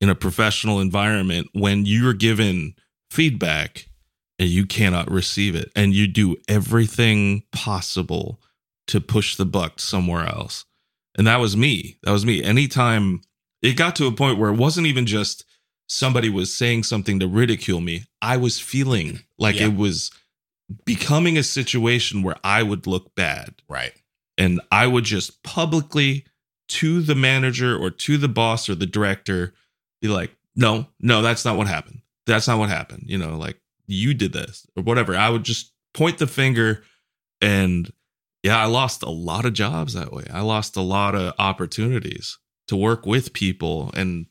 in 0.02 0.10
a 0.10 0.15
professional 0.15 0.80
environment 0.80 1.48
when 1.54 1.86
you're 1.86 2.13
given 2.13 2.74
feedback 3.12 3.89
and 4.38 4.50
you 4.50 4.65
cannot 4.65 5.12
receive 5.12 5.56
it 5.56 5.70
and 5.76 5.94
you 5.94 6.08
do 6.08 6.38
everything 6.48 7.44
possible 7.52 8.39
to 8.88 9.02
push 9.02 9.36
the 9.36 9.46
buck 9.46 9.80
somewhere 9.80 10.26
else. 10.26 10.65
And 11.18 11.28
that 11.28 11.39
was 11.39 11.58
me. 11.58 11.98
That 12.04 12.12
was 12.12 12.26
me. 12.26 12.42
Anytime 12.42 13.22
it 13.62 13.76
got 13.76 13.96
to 13.98 14.08
a 14.08 14.12
point 14.12 14.39
where 14.39 14.52
it 14.52 14.58
wasn't 14.58 14.88
even 14.88 15.06
just 15.06 15.44
somebody 15.89 16.30
was 16.30 16.54
saying 16.54 16.84
something 16.84 17.19
to 17.19 17.28
ridicule 17.28 17.82
me, 17.82 18.06
I 18.21 18.38
was 18.38 18.60
feeling 18.60 19.21
like 19.38 19.60
yeah. 19.60 19.65
it 19.65 19.75
was 19.75 20.12
becoming 20.86 21.38
a 21.38 21.43
situation 21.43 22.21
where 22.21 22.38
I 22.43 22.63
would 22.63 22.88
look 22.88 23.15
bad. 23.15 23.56
Right. 23.67 23.93
And 24.38 24.62
I 24.71 24.88
would 24.88 25.04
just 25.04 25.43
publicly 25.43 26.25
to 26.69 27.02
the 27.02 27.15
manager 27.15 27.75
or 27.75 27.89
to 27.89 28.17
the 28.17 28.28
boss 28.30 28.69
or 28.69 28.75
the 28.75 28.86
director 28.86 29.54
be 30.02 30.08
like, 30.08 30.36
no, 30.56 30.86
no, 30.99 31.21
that's 31.21 31.43
not 31.43 31.58
what 31.58 31.67
happened. 31.67 32.02
That's 32.28 32.47
not 32.47 32.60
what 32.60 32.69
happened. 32.69 33.06
You 33.08 33.17
know, 33.17 33.36
like 33.38 33.60
you 33.88 34.13
did 34.13 34.32
this 34.32 34.67
or 34.78 34.84
whatever. 34.84 35.15
I 35.15 35.30
would 35.30 35.43
just 35.43 35.73
point 35.93 36.19
the 36.19 36.28
finger 36.28 36.84
and 37.41 37.91
yeah, 38.43 38.62
I 38.62 38.65
lost 38.65 39.04
a 39.04 39.10
lot 39.10 39.45
of 39.45 39.54
jobs 39.54 39.93
that 39.93 40.13
way. 40.13 40.25
I 40.32 40.41
lost 40.41 40.78
a 40.78 40.82
lot 40.82 41.15
of 41.15 41.34
opportunities 41.39 42.38
to 42.67 42.75
work 42.75 43.06
with 43.06 43.34
people 43.34 43.91
and 43.95 44.28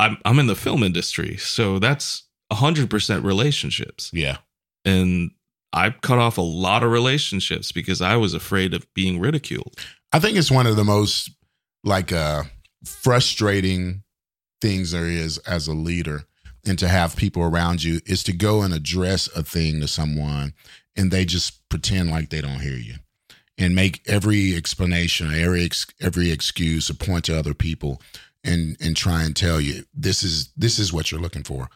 I'm 0.00 0.16
I'm 0.24 0.38
in 0.38 0.46
the 0.46 0.56
film 0.56 0.82
industry, 0.82 1.36
so 1.36 1.78
that's 1.78 2.24
100% 2.50 3.22
relationships. 3.22 4.10
Yeah. 4.12 4.38
And 4.84 5.30
I 5.72 5.90
cut 5.90 6.18
off 6.18 6.38
a 6.38 6.42
lot 6.42 6.82
of 6.82 6.90
relationships 6.90 7.70
because 7.70 8.00
I 8.00 8.16
was 8.16 8.34
afraid 8.34 8.74
of 8.74 8.92
being 8.94 9.20
ridiculed. 9.20 9.76
I 10.12 10.18
think 10.18 10.36
it's 10.36 10.50
one 10.50 10.66
of 10.66 10.76
the 10.76 10.84
most 10.84 11.30
like 11.84 12.12
uh 12.12 12.44
frustrating 12.84 14.02
things 14.60 14.92
there 14.92 15.06
is 15.06 15.38
as 15.38 15.68
a 15.68 15.72
leader 15.72 16.24
and 16.66 16.78
to 16.78 16.88
have 16.88 17.16
people 17.16 17.42
around 17.42 17.82
you 17.82 18.00
is 18.06 18.22
to 18.24 18.32
go 18.32 18.62
and 18.62 18.74
address 18.74 19.28
a 19.34 19.42
thing 19.42 19.80
to 19.80 19.88
someone 19.88 20.52
and 20.96 21.10
they 21.10 21.24
just 21.24 21.66
pretend 21.68 22.10
like 22.10 22.30
they 22.30 22.40
don't 22.40 22.60
hear 22.60 22.76
you 22.76 22.94
and 23.56 23.74
make 23.74 24.02
every 24.06 24.54
explanation 24.54 25.32
every 25.34 25.64
ex- 25.64 25.86
every 26.00 26.30
excuse 26.30 26.90
a 26.90 26.94
point 26.94 27.24
to 27.24 27.38
other 27.38 27.54
people 27.54 28.00
and 28.44 28.76
and 28.80 28.96
try 28.96 29.22
and 29.24 29.36
tell 29.36 29.60
you 29.60 29.84
this 29.94 30.22
is 30.22 30.52
this 30.56 30.78
is 30.78 30.92
what 30.92 31.10
you're 31.10 31.20
looking 31.20 31.42
for. 31.42 31.68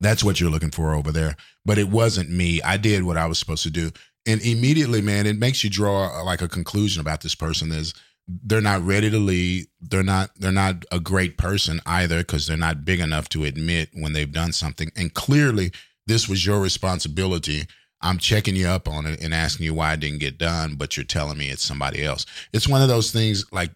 That's 0.00 0.24
what 0.24 0.40
you're 0.40 0.50
looking 0.50 0.70
for 0.70 0.94
over 0.94 1.12
there. 1.12 1.36
But 1.64 1.78
it 1.78 1.88
wasn't 1.88 2.30
me. 2.30 2.62
I 2.62 2.76
did 2.76 3.04
what 3.04 3.18
i 3.18 3.26
was 3.26 3.38
supposed 3.38 3.62
to 3.64 3.70
do. 3.70 3.90
And 4.26 4.40
immediately 4.42 5.00
man 5.00 5.26
it 5.26 5.38
makes 5.38 5.64
you 5.64 5.70
draw 5.70 6.20
uh, 6.20 6.24
like 6.24 6.42
a 6.42 6.48
conclusion 6.48 7.00
about 7.00 7.20
this 7.22 7.34
person 7.34 7.72
is 7.72 7.94
they're 8.28 8.60
not 8.60 8.82
ready 8.82 9.10
to 9.10 9.18
lead 9.18 9.66
they're 9.80 10.04
not 10.04 10.30
they're 10.36 10.52
not 10.52 10.84
a 10.92 11.00
great 11.00 11.36
person 11.36 11.80
either 11.84 12.18
because 12.18 12.46
they're 12.46 12.56
not 12.56 12.84
big 12.84 13.00
enough 13.00 13.28
to 13.30 13.44
admit 13.44 13.90
when 13.92 14.12
they've 14.12 14.32
done 14.32 14.52
something. 14.52 14.90
And 14.96 15.14
clearly 15.14 15.72
this 16.06 16.28
was 16.28 16.44
your 16.44 16.60
responsibility. 16.60 17.66
I'm 18.02 18.18
checking 18.18 18.56
you 18.56 18.66
up 18.66 18.88
on 18.88 19.04
it 19.04 19.22
and 19.22 19.34
asking 19.34 19.66
you 19.66 19.74
why 19.74 19.92
it 19.92 20.00
didn't 20.00 20.20
get 20.20 20.38
done 20.38 20.74
but 20.74 20.96
you're 20.96 21.04
telling 21.04 21.38
me 21.38 21.50
it's 21.50 21.64
somebody 21.64 22.04
else. 22.04 22.26
It's 22.52 22.68
one 22.68 22.82
of 22.82 22.88
those 22.88 23.12
things 23.12 23.44
like 23.52 23.70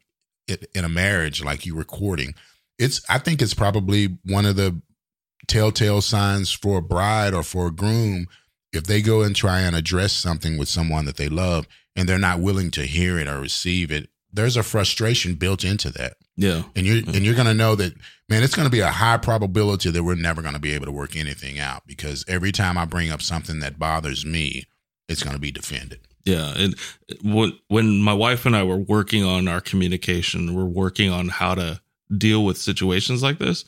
it, 0.49 0.67
in 0.75 0.85
a 0.85 0.89
marriage 0.89 1.43
like 1.43 1.67
you 1.67 1.75
recording 1.75 2.35
it's 2.79 3.03
i 3.09 3.19
think 3.19 3.41
it's 3.41 3.55
probably 3.55 4.19
one 4.25 4.47
of 4.47 4.57
the 4.57 4.81
telltale 5.47 6.01
signs 6.01 6.51
for 6.51 6.79
a 6.79 6.83
bride 6.83 7.35
or 7.35 7.43
for 7.43 7.67
a 7.67 7.73
groom 7.73 8.27
if 8.73 8.85
they 8.85 9.01
go 9.01 9.23
and 9.23 9.37
try 9.37 9.61
and 9.61 9.77
address 9.77 10.13
something 10.13 10.59
with 10.59 10.69
someone 10.69 11.05
that 11.05 11.17
they 11.17 11.29
love 11.29 11.67
and 11.95 12.09
they're 12.09 12.19
not 12.19 12.41
willing 12.41 12.71
to 12.71 12.83
hear 12.83 13.19
it 13.19 13.29
or 13.29 13.41
receive 13.41 13.91
it 13.91 14.09
there's 14.35 14.57
a 14.57 14.65
frustration 14.65 15.35
built 15.35 15.65
into 15.65 15.91
that. 15.91 16.15
Yeah. 16.37 16.65
and 16.75 16.85
you're 16.85 16.97
mm-hmm. 16.97 17.15
and 17.15 17.25
you're 17.25 17.37
going 17.37 17.47
to 17.47 17.55
know 17.55 17.77
that 17.77 17.95
man 18.29 18.43
it's 18.43 18.57
going 18.57 18.67
to 18.67 18.73
be 18.73 18.81
a 18.81 18.91
high 18.91 19.17
probability 19.19 19.91
that 19.91 20.03
we're 20.03 20.17
never 20.17 20.43
going 20.43 20.55
to 20.55 20.61
be 20.61 20.75
able 20.75 20.87
to 20.87 20.93
work 20.93 21.15
anything 21.15 21.61
out 21.61 21.83
because 21.87 22.25
every 22.27 22.51
time 22.51 22.77
i 22.77 22.85
bring 22.85 23.13
up 23.13 23.23
something 23.23 23.61
that 23.61 23.79
bothers 23.79 24.27
me 24.27 24.65
it's 25.09 25.23
going 25.23 25.35
to 25.35 25.41
be 25.41 25.53
defended 25.53 26.01
Yeah, 26.25 26.55
and 26.57 26.75
uh, 27.11 27.15
when 27.23 27.59
when 27.69 28.01
my 28.01 28.15
wife 28.15 28.47
and 28.47 28.57
I 28.57 28.63
were 28.63 28.77
working 28.77 29.25
on 29.25 29.47
our 29.47 29.61
communication, 29.61 30.55
we're 30.55 30.65
working 30.65 31.11
on 31.11 31.29
how 31.29 31.55
to 31.55 31.81
deal 32.17 32.45
with 32.45 32.57
situations 32.57 33.23
like 33.23 33.39
this. 33.39 33.65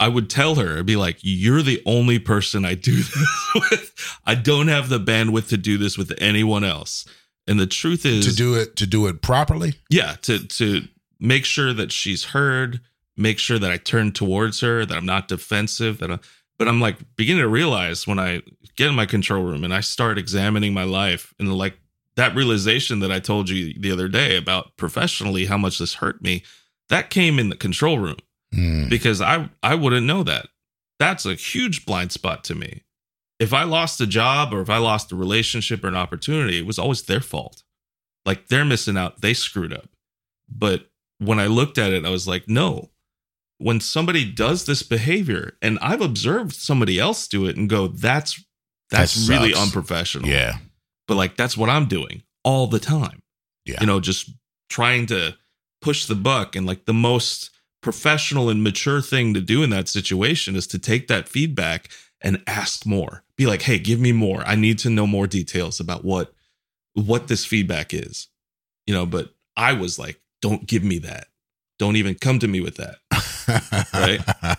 I 0.00 0.08
would 0.08 0.30
tell 0.30 0.56
her, 0.56 0.78
I'd 0.78 0.86
be 0.86 0.96
like, 0.96 1.18
"You're 1.20 1.62
the 1.62 1.82
only 1.86 2.18
person 2.18 2.64
I 2.64 2.74
do 2.74 2.96
this 2.96 3.50
with. 3.54 4.18
I 4.26 4.34
don't 4.34 4.68
have 4.68 4.88
the 4.88 5.00
bandwidth 5.00 5.48
to 5.48 5.56
do 5.56 5.78
this 5.78 5.96
with 5.96 6.12
anyone 6.18 6.64
else." 6.64 7.04
And 7.46 7.58
the 7.58 7.66
truth 7.66 8.04
is, 8.04 8.26
to 8.26 8.34
do 8.34 8.54
it 8.54 8.76
to 8.76 8.86
do 8.86 9.06
it 9.06 9.22
properly 9.22 9.74
yeah, 9.88 10.16
to 10.22 10.46
to 10.46 10.82
make 11.20 11.44
sure 11.44 11.72
that 11.72 11.92
she's 11.92 12.24
heard, 12.24 12.80
make 13.16 13.38
sure 13.38 13.58
that 13.58 13.70
I 13.70 13.76
turn 13.76 14.12
towards 14.12 14.60
her, 14.60 14.84
that 14.84 14.96
I'm 14.96 15.06
not 15.06 15.28
defensive, 15.28 15.98
that 15.98 16.10
I, 16.10 16.18
but 16.58 16.68
I'm 16.68 16.80
like 16.80 16.96
beginning 17.16 17.42
to 17.42 17.48
realize 17.48 18.06
when 18.06 18.18
I 18.18 18.42
get 18.76 18.88
in 18.88 18.94
my 18.94 19.06
control 19.06 19.42
room 19.44 19.64
and 19.64 19.74
I 19.74 19.80
start 19.80 20.18
examining 20.18 20.72
my 20.74 20.84
life 20.84 21.34
and 21.38 21.52
like 21.56 21.78
that 22.16 22.34
realization 22.34 22.98
that 23.00 23.12
I 23.12 23.20
told 23.20 23.48
you 23.48 23.74
the 23.78 23.92
other 23.92 24.08
day 24.08 24.36
about 24.36 24.76
professionally 24.76 25.46
how 25.46 25.56
much 25.58 25.78
this 25.78 25.94
hurt 25.94 26.20
me, 26.22 26.42
that 26.88 27.10
came 27.10 27.38
in 27.38 27.48
the 27.48 27.56
control 27.56 27.98
room 27.98 28.16
Hmm. 28.52 28.88
because 28.88 29.20
I 29.20 29.50
I 29.62 29.74
wouldn't 29.74 30.06
know 30.06 30.22
that. 30.22 30.48
That's 30.98 31.26
a 31.26 31.34
huge 31.34 31.84
blind 31.84 32.12
spot 32.12 32.42
to 32.44 32.54
me. 32.54 32.82
If 33.38 33.52
I 33.52 33.62
lost 33.64 34.00
a 34.00 34.06
job 34.06 34.52
or 34.54 34.60
if 34.62 34.70
I 34.70 34.78
lost 34.78 35.12
a 35.12 35.16
relationship 35.16 35.84
or 35.84 35.88
an 35.88 35.94
opportunity, 35.94 36.58
it 36.58 36.66
was 36.66 36.78
always 36.78 37.02
their 37.02 37.20
fault. 37.20 37.62
Like 38.24 38.48
they're 38.48 38.64
missing 38.64 38.96
out, 38.96 39.20
they 39.20 39.34
screwed 39.34 39.72
up. 39.72 39.90
But 40.48 40.88
when 41.18 41.38
I 41.38 41.46
looked 41.46 41.78
at 41.78 41.92
it, 41.92 42.04
I 42.06 42.10
was 42.10 42.26
like, 42.26 42.48
no. 42.48 42.90
When 43.58 43.80
somebody 43.80 44.24
does 44.30 44.64
this 44.66 44.82
behavior, 44.82 45.56
and 45.60 45.78
I've 45.82 46.00
observed 46.00 46.54
somebody 46.54 46.98
else 46.98 47.26
do 47.26 47.46
it 47.46 47.56
and 47.56 47.68
go, 47.68 47.88
that's 47.88 48.42
that's 48.90 49.26
That 49.26 49.32
really 49.32 49.54
unprofessional. 49.54 50.28
yeah 50.28 50.58
But 51.06 51.16
like 51.16 51.36
that's 51.36 51.56
what 51.56 51.68
I'm 51.68 51.86
doing 51.86 52.22
all 52.44 52.66
the 52.66 52.78
time 52.78 53.20
yeah 53.64 53.78
you 53.80 53.86
know, 53.86 54.00
just 54.00 54.30
trying 54.70 55.06
to 55.06 55.36
push 55.80 56.06
the 56.06 56.14
buck. 56.14 56.56
And 56.56 56.66
like 56.66 56.84
the 56.84 56.94
most 56.94 57.50
professional 57.82 58.48
and 58.48 58.62
mature 58.62 59.00
thing 59.00 59.34
to 59.34 59.40
do 59.40 59.62
in 59.62 59.70
that 59.70 59.88
situation 59.88 60.56
is 60.56 60.66
to 60.68 60.78
take 60.78 61.08
that 61.08 61.28
feedback 61.28 61.90
and 62.20 62.42
ask 62.46 62.84
more. 62.86 63.22
Be 63.36 63.46
like, 63.46 63.62
hey, 63.62 63.78
give 63.78 64.00
me 64.00 64.12
more. 64.12 64.42
I 64.44 64.56
need 64.56 64.78
to 64.80 64.90
know 64.90 65.06
more 65.06 65.26
details 65.26 65.80
about 65.80 66.04
what 66.04 66.32
what 66.94 67.28
this 67.28 67.44
feedback 67.44 67.94
is. 67.94 68.28
You 68.86 68.94
know, 68.94 69.06
but 69.06 69.34
I 69.56 69.74
was 69.74 69.98
like, 69.98 70.20
don't 70.42 70.66
give 70.66 70.82
me 70.82 70.98
that. 71.00 71.28
Don't 71.78 71.96
even 71.96 72.16
come 72.16 72.38
to 72.40 72.48
me 72.48 72.60
with 72.60 72.76
that. 72.76 72.96
Right. 73.94 74.20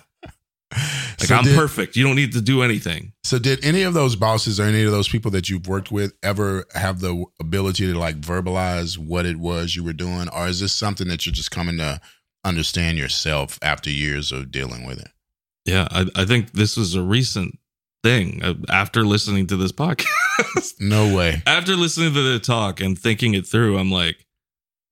Like 0.72 1.28
so 1.28 1.36
I'm 1.36 1.44
did, 1.44 1.58
perfect. 1.58 1.96
You 1.96 2.06
don't 2.06 2.16
need 2.16 2.34
to 2.34 2.42
do 2.42 2.62
anything. 2.62 3.12
So 3.24 3.40
did 3.40 3.66
any 3.66 3.82
of 3.82 3.94
those 3.94 4.16
bosses 4.16 4.60
or 4.60 4.64
any 4.64 4.84
of 4.84 4.92
those 4.92 5.10
people 5.10 5.32
that 5.32 5.50
you've 5.50 5.68
worked 5.68 5.92
with 5.92 6.14
ever 6.24 6.66
have 6.76 7.00
the 7.02 7.26
ability 7.42 7.92
to 7.92 7.98
like 7.98 8.22
verbalize 8.22 8.98
what 8.98 9.26
it 9.26 9.38
was 9.38 9.76
you 9.76 9.84
were 9.84 9.94
doing 9.94 10.30
or 10.30 10.48
is 10.48 10.60
this 10.60 10.72
something 10.72 11.08
that 11.08 11.26
you're 11.26 11.34
just 11.34 11.52
coming 11.52 11.78
to 11.80 12.00
understand 12.46 12.98
yourself 12.98 13.60
after 13.62 13.90
years 13.90 14.32
of 14.32 14.52
dealing 14.52 14.86
with 14.86 15.00
it? 15.00 15.10
Yeah, 15.66 15.88
I, 15.92 16.06
I 16.16 16.26
think 16.26 16.52
this 16.52 16.78
was 16.78 16.96
a 16.96 17.04
recent 17.04 17.60
thing 18.04 18.42
uh, 18.44 18.54
after 18.70 19.04
listening 19.04 19.48
to 19.48 19.58
this 19.58 19.72
podcast. 19.72 20.06
No 20.80 21.14
way. 21.14 21.44
after 21.46 21.76
listening 21.76 22.14
to 22.14 22.22
the 22.32 22.40
talk 22.40 22.80
and 22.80 22.98
thinking 22.98 23.34
it 23.34 23.46
through, 23.46 23.78
I'm 23.78 23.92
like, 23.92 24.26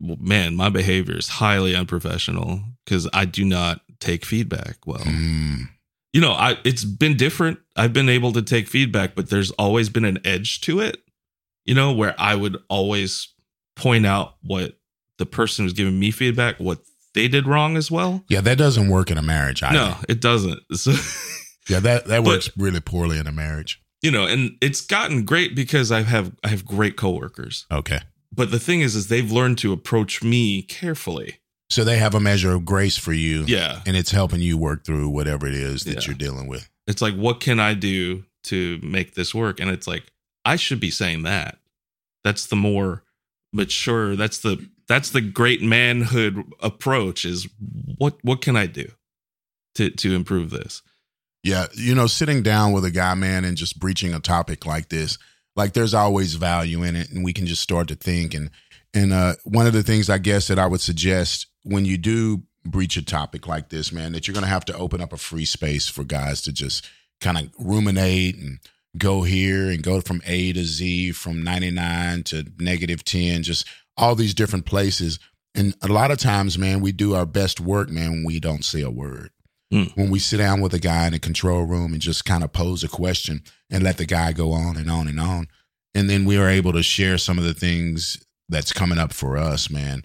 well, 0.02 0.18
man, 0.20 0.56
my 0.56 0.68
behavior 0.68 1.18
is 1.18 1.30
highly 1.30 1.74
unprofessional 1.74 2.62
because 2.84 3.08
I 3.14 3.24
do 3.24 3.46
not 3.46 3.80
take 4.00 4.26
feedback 4.26 4.78
well. 4.86 5.00
Mm, 5.00 5.70
You 6.14 6.22
know, 6.22 6.32
I 6.34 6.58
it's 6.64 6.84
been 6.86 7.18
different. 7.18 7.60
I've 7.76 7.94
been 7.94 8.10
able 8.10 8.32
to 8.34 8.42
take 8.42 8.68
feedback, 8.68 9.16
but 9.16 9.30
there's 9.30 9.52
always 9.52 9.90
been 9.90 10.06
an 10.06 10.20
edge 10.26 10.62
to 10.62 10.80
it. 10.80 11.02
You 11.66 11.76
know, 11.76 11.92
where 11.94 12.16
I 12.18 12.36
would 12.36 12.58
always 12.70 13.28
point 13.76 14.06
out 14.06 14.36
what 14.42 14.78
the 15.18 15.26
person 15.26 15.66
who's 15.66 15.74
giving 15.74 16.00
me 16.00 16.12
feedback, 16.12 16.60
what 16.60 16.80
they 17.14 17.28
did 17.28 17.48
wrong 17.48 17.76
as 17.78 17.90
well. 17.92 18.24
yeah, 18.30 18.42
that 18.42 18.58
doesn't 18.58 18.90
work 18.90 19.10
in 19.12 19.18
a 19.18 19.22
marriage. 19.24 19.64
Either. 19.64 19.74
No, 19.74 19.98
it 20.08 20.22
doesn't. 20.22 20.60
So, 20.76 20.92
Yeah, 21.70 21.80
that 21.82 22.06
that 22.08 22.24
But- 22.24 22.26
works 22.26 22.50
really 22.58 22.80
poorly 22.80 23.18
in 23.18 23.28
a 23.28 23.32
marriage. 23.32 23.82
you 24.02 24.12
know, 24.12 24.26
and 24.28 24.52
it's 24.62 24.80
gotten 24.82 25.26
great 25.26 25.56
because 25.56 25.92
I 25.92 26.04
have 26.04 26.32
I 26.44 26.48
have 26.50 26.64
great 26.66 26.96
coworkers. 26.96 27.66
Okay. 27.72 28.00
But 28.32 28.52
the 28.52 28.60
thing 28.60 28.82
is, 28.82 28.96
is 28.96 29.08
they've 29.08 29.32
learned 29.32 29.58
to 29.60 29.74
approach 29.74 30.24
me 30.24 30.62
carefully. 30.62 31.40
So 31.70 31.84
they 31.84 31.98
have 31.98 32.16
a 32.16 32.20
measure 32.20 32.54
of 32.54 32.66
grace 32.66 32.98
for 32.98 33.14
you. 33.14 33.44
Yeah. 33.46 33.82
And 33.86 33.96
it's 33.98 34.12
helping 34.12 34.42
you 34.42 34.58
work 34.58 34.86
through 34.86 35.10
whatever 35.10 35.48
it 35.48 35.54
is 35.54 35.84
that 35.84 35.96
Yeah. 35.96 36.02
you're 36.08 36.16
dealing 36.16 36.48
with. 36.48 36.70
It's 36.88 37.02
like, 37.02 37.16
what 37.16 37.42
can 37.42 37.60
I 37.60 37.74
do 37.74 38.24
to 38.46 38.80
make 38.82 39.16
this 39.16 39.36
work? 39.36 39.60
And 39.60 39.70
it's 39.70 39.88
like, 39.88 40.12
I 40.46 40.56
should 40.56 40.80
be 40.80 40.92
saying 40.92 41.24
that. 41.24 41.60
That's 42.24 42.46
the 42.48 42.56
more 42.56 43.04
mature, 43.54 44.16
that's 44.16 44.40
the 44.40 44.70
that's 44.88 45.10
the 45.10 45.20
great 45.22 45.62
manhood 45.62 46.42
approach 46.62 47.26
is 47.26 47.48
what 47.98 48.18
what 48.22 48.42
can 48.42 48.56
I 48.56 48.68
do 48.68 48.90
to 49.76 49.90
to 49.90 50.16
improve 50.16 50.50
this? 50.50 50.82
Yeah, 51.44 51.68
you 51.74 51.94
know, 51.96 52.08
sitting 52.08 52.42
down 52.44 52.72
with 52.72 52.86
a 52.86 52.92
guy, 52.92 53.14
man, 53.16 53.44
and 53.46 53.58
just 53.58 53.80
breaching 53.80 54.14
a 54.14 54.20
topic 54.20 54.66
like 54.66 54.90
this, 54.90 55.18
like 55.56 55.74
there's 55.74 55.94
always 55.94 56.36
value 56.36 56.84
in 56.84 56.96
it, 56.96 57.12
and 57.12 57.24
we 57.24 57.34
can 57.34 57.46
just 57.46 57.62
start 57.62 57.88
to 57.90 57.96
think. 57.96 58.34
And 58.34 58.50
and 58.94 59.12
uh, 59.14 59.36
one 59.44 59.68
of 59.68 59.74
the 59.74 59.84
things 59.84 60.10
I 60.10 60.18
guess 60.18 60.48
that 60.48 60.60
I 60.60 60.68
would 60.68 60.82
suggest 60.82 61.48
when 61.68 61.86
you 61.86 61.98
do 61.98 62.44
breach 62.66 62.98
a 62.98 63.06
topic 63.06 63.48
like 63.48 63.70
this, 63.70 63.92
man, 63.92 64.12
that 64.12 64.28
you're 64.28 64.34
going 64.34 64.44
to 64.44 64.50
have 64.50 64.66
to 64.66 64.78
open 64.78 65.02
up 65.02 65.14
a 65.14 65.18
free 65.18 65.46
space 65.46 65.88
for 65.88 66.04
guys 66.04 66.42
to 66.42 66.52
just 66.52 66.88
kind 67.22 67.38
of 67.38 67.50
ruminate 67.58 68.36
and 68.38 68.60
go 68.98 69.24
here 69.24 69.70
and 69.70 69.84
go 69.84 70.02
from 70.02 70.22
A 70.26 70.54
to 70.54 70.64
Z, 70.64 71.12
from 71.14 71.44
99 71.44 72.24
to 72.24 72.46
negative 72.60 73.04
10, 73.04 73.44
just 73.44 73.66
all 73.96 74.16
these 74.16 74.34
different 74.34 74.66
places. 74.66 75.20
And 75.56 75.76
a 75.82 75.88
lot 75.88 76.12
of 76.12 76.20
times, 76.20 76.58
man, 76.58 76.82
we 76.82 76.92
do 76.92 77.16
our 77.16 77.26
best 77.26 77.60
work, 77.60 77.90
man, 77.90 78.12
when 78.12 78.24
we 78.26 78.40
don't 78.40 78.66
say 78.66 78.82
a 78.82 78.92
word 78.92 79.32
hmm. 79.72 79.84
when 79.96 80.10
we 80.10 80.20
sit 80.20 80.38
down 80.38 80.62
with 80.62 80.74
a 80.74 80.80
guy 80.80 81.08
in 81.08 81.14
a 81.14 81.20
control 81.20 81.64
room 81.64 81.94
and 81.94 82.02
just 82.02 82.26
kind 82.26 82.44
of 82.44 82.54
pose 82.54 82.84
a 82.84 82.88
question 82.88 83.44
and 83.70 83.84
let 83.84 83.98
the 83.98 84.06
guy 84.06 84.32
go 84.32 84.52
on 84.54 84.78
and 84.78 84.90
on 84.90 85.08
and 85.08 85.20
on. 85.20 85.48
And 85.94 86.10
then 86.10 86.26
we 86.26 86.38
are 86.38 86.50
able 86.50 86.74
to 86.74 86.84
share 86.84 87.18
some 87.18 87.38
of 87.38 87.44
the 87.44 87.54
things 87.54 88.24
that's 88.50 88.72
coming 88.72 89.00
up 89.00 89.14
for 89.14 89.38
us, 89.38 89.70
man. 89.70 90.04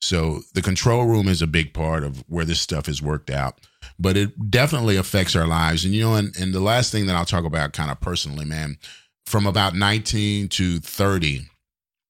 So 0.00 0.40
the 0.54 0.62
control 0.62 1.06
room 1.06 1.28
is 1.28 1.42
a 1.42 1.46
big 1.46 1.74
part 1.74 2.04
of 2.04 2.22
where 2.28 2.44
this 2.44 2.60
stuff 2.60 2.88
is 2.88 3.02
worked 3.02 3.30
out, 3.30 3.60
but 3.98 4.16
it 4.16 4.50
definitely 4.50 4.96
affects 4.96 5.34
our 5.34 5.46
lives. 5.46 5.84
And 5.84 5.94
you 5.94 6.02
know, 6.02 6.14
and, 6.14 6.34
and 6.36 6.54
the 6.54 6.60
last 6.60 6.92
thing 6.92 7.06
that 7.06 7.16
I'll 7.16 7.24
talk 7.24 7.44
about 7.44 7.72
kind 7.72 7.90
of 7.90 8.00
personally, 8.00 8.44
man, 8.44 8.78
from 9.26 9.46
about 9.46 9.74
19 9.74 10.48
to 10.48 10.78
30, 10.78 11.42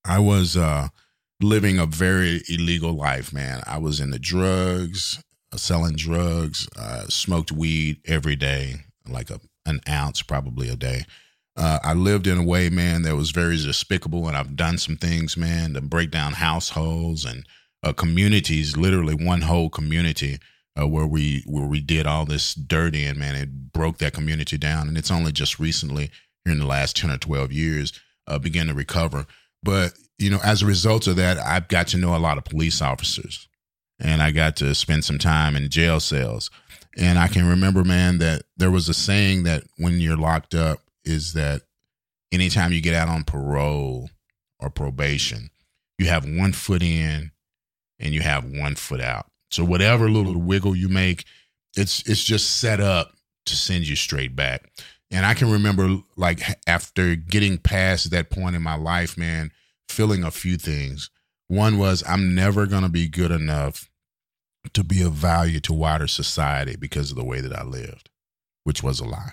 I 0.05 0.19
was 0.19 0.57
uh 0.57 0.89
living 1.41 1.79
a 1.79 1.87
very 1.87 2.43
illegal 2.49 2.93
life, 2.93 3.33
man. 3.33 3.63
I 3.67 3.79
was 3.79 4.01
in 4.01 4.11
the 4.11 4.19
drugs, 4.19 5.23
uh, 5.53 5.57
selling 5.57 5.95
drugs, 5.95 6.69
uh, 6.77 7.07
smoked 7.09 7.53
weed 7.53 8.01
every 8.07 8.37
day, 8.37 8.77
like 9.09 9.31
a 9.31 9.41
an 9.67 9.81
ounce 9.89 10.23
probably 10.23 10.69
a 10.69 10.77
day. 10.77 11.05
Uh, 11.57 11.79
I 11.83 11.93
lived 11.93 12.27
in 12.27 12.39
a 12.39 12.45
way, 12.45 12.71
man, 12.71 13.03
that 13.03 13.17
was 13.17 13.33
very 13.33 13.57
despicable, 13.57 14.29
and 14.29 14.37
I've 14.37 14.57
done 14.57 14.79
some 14.79 14.97
things, 14.97 15.37
man, 15.37 15.75
to 15.75 15.81
break 15.81 16.11
down 16.11 16.35
households 16.35 17.25
and 17.25 17.45
uh, 17.83 17.93
communities. 17.93 18.77
Literally, 18.77 19.15
one 19.15 19.43
whole 19.43 19.71
community 19.71 20.39
uh, 20.79 20.87
where 20.87 21.07
we 21.07 21.43
where 21.47 21.67
we 21.67 21.81
did 21.81 22.07
all 22.07 22.25
this 22.25 22.55
dirt 22.55 22.95
in, 22.95 23.19
man. 23.19 23.35
It 23.35 23.73
broke 23.73 23.99
that 23.99 24.13
community 24.13 24.59
down, 24.59 24.89
and 24.89 24.97
it's 24.97 25.11
only 25.11 25.33
just 25.33 25.59
recently, 25.59 26.11
here 26.45 26.53
in 26.53 26.59
the 26.59 26.67
last 26.67 26.97
ten 26.97 27.11
or 27.11 27.19
twelve 27.19 27.53
years, 27.53 27.93
uh, 28.27 28.39
began 28.39 28.67
to 28.69 28.75
recover. 28.75 29.27
But 29.63 29.95
you 30.19 30.31
know, 30.31 30.41
as 30.45 30.63
a 30.63 30.67
result 30.67 31.07
of 31.07 31.17
that, 31.17 31.39
I've 31.39 31.69
got 31.69 31.89
to 31.89 31.97
know 31.99 32.17
a 32.17 32.19
lot 32.19 32.39
of 32.39 32.45
police 32.45 32.81
officers, 32.83 33.49
and 34.01 34.23
I 34.23 34.31
got 34.31 34.57
to 34.57 34.75
spend 34.75 35.05
some 35.05 35.19
time 35.19 35.57
in 35.57 35.69
jail 35.69 36.01
cells. 36.01 36.51
And 36.97 37.19
I 37.19 37.29
can 37.29 37.47
remember, 37.47 37.85
man, 37.85 38.19
that 38.19 38.43
there 38.57 38.73
was 38.73 38.89
a 38.89 38.95
saying 38.95 39.45
that 39.45 39.63
when 39.77 40.01
you're 40.01 40.17
locked 40.17 40.55
up 40.55 40.81
is 41.05 41.33
that 41.35 41.63
anytime 42.33 42.73
you 42.73 42.81
get 42.81 42.95
out 42.95 43.09
on 43.09 43.23
parole 43.23 44.11
or 44.59 44.69
probation, 44.69 45.51
you 45.99 46.07
have 46.07 46.25
one 46.29 46.53
foot 46.53 46.83
in 46.83 47.31
and 47.99 48.15
you 48.15 48.21
have 48.21 48.45
one 48.45 48.75
foot 48.75 49.01
out. 49.01 49.27
So 49.51 49.65
whatever 49.65 50.11
little 50.11 50.37
wiggle 50.37 50.77
you 50.77 50.89
make, 50.89 51.25
it's 51.77 52.03
it's 52.09 52.23
just 52.23 52.59
set 52.59 52.81
up 52.81 53.13
to 53.47 53.57
send 53.57 53.89
you 53.89 53.97
straight 53.97 54.37
back. 54.37 54.71
And 55.11 55.25
I 55.25 55.35
can 55.35 55.51
remember 55.51 55.97
like 56.17 56.43
after 56.67 57.15
getting 57.15 57.59
past 57.59 58.11
that 58.11 58.31
point 58.31 58.57
in 58.57 58.63
my 58.63 58.77
life, 58.77 59.17
man, 59.17 59.51
feeling 59.89 60.23
a 60.23 60.31
few 60.31 60.57
things. 60.57 61.11
One 61.49 61.79
was 61.79 62.05
I'm 62.07 62.35
never 62.35 62.67
going 62.67 62.83
to 62.83 62.91
be 62.91 63.09
good 63.09 63.31
enough 63.31 63.89
to 64.75 64.85
be 64.85 65.03
of 65.03 65.13
value 65.13 65.61
to 65.61 65.73
wider 65.73 66.07
society 66.07 66.77
because 66.77 67.11
of 67.11 67.17
the 67.17 67.25
way 67.25 67.41
that 67.41 67.57
I 67.57 67.63
lived, 67.63 68.11
which 68.65 68.83
was 68.83 69.01
a 69.01 69.05
lie. 69.07 69.33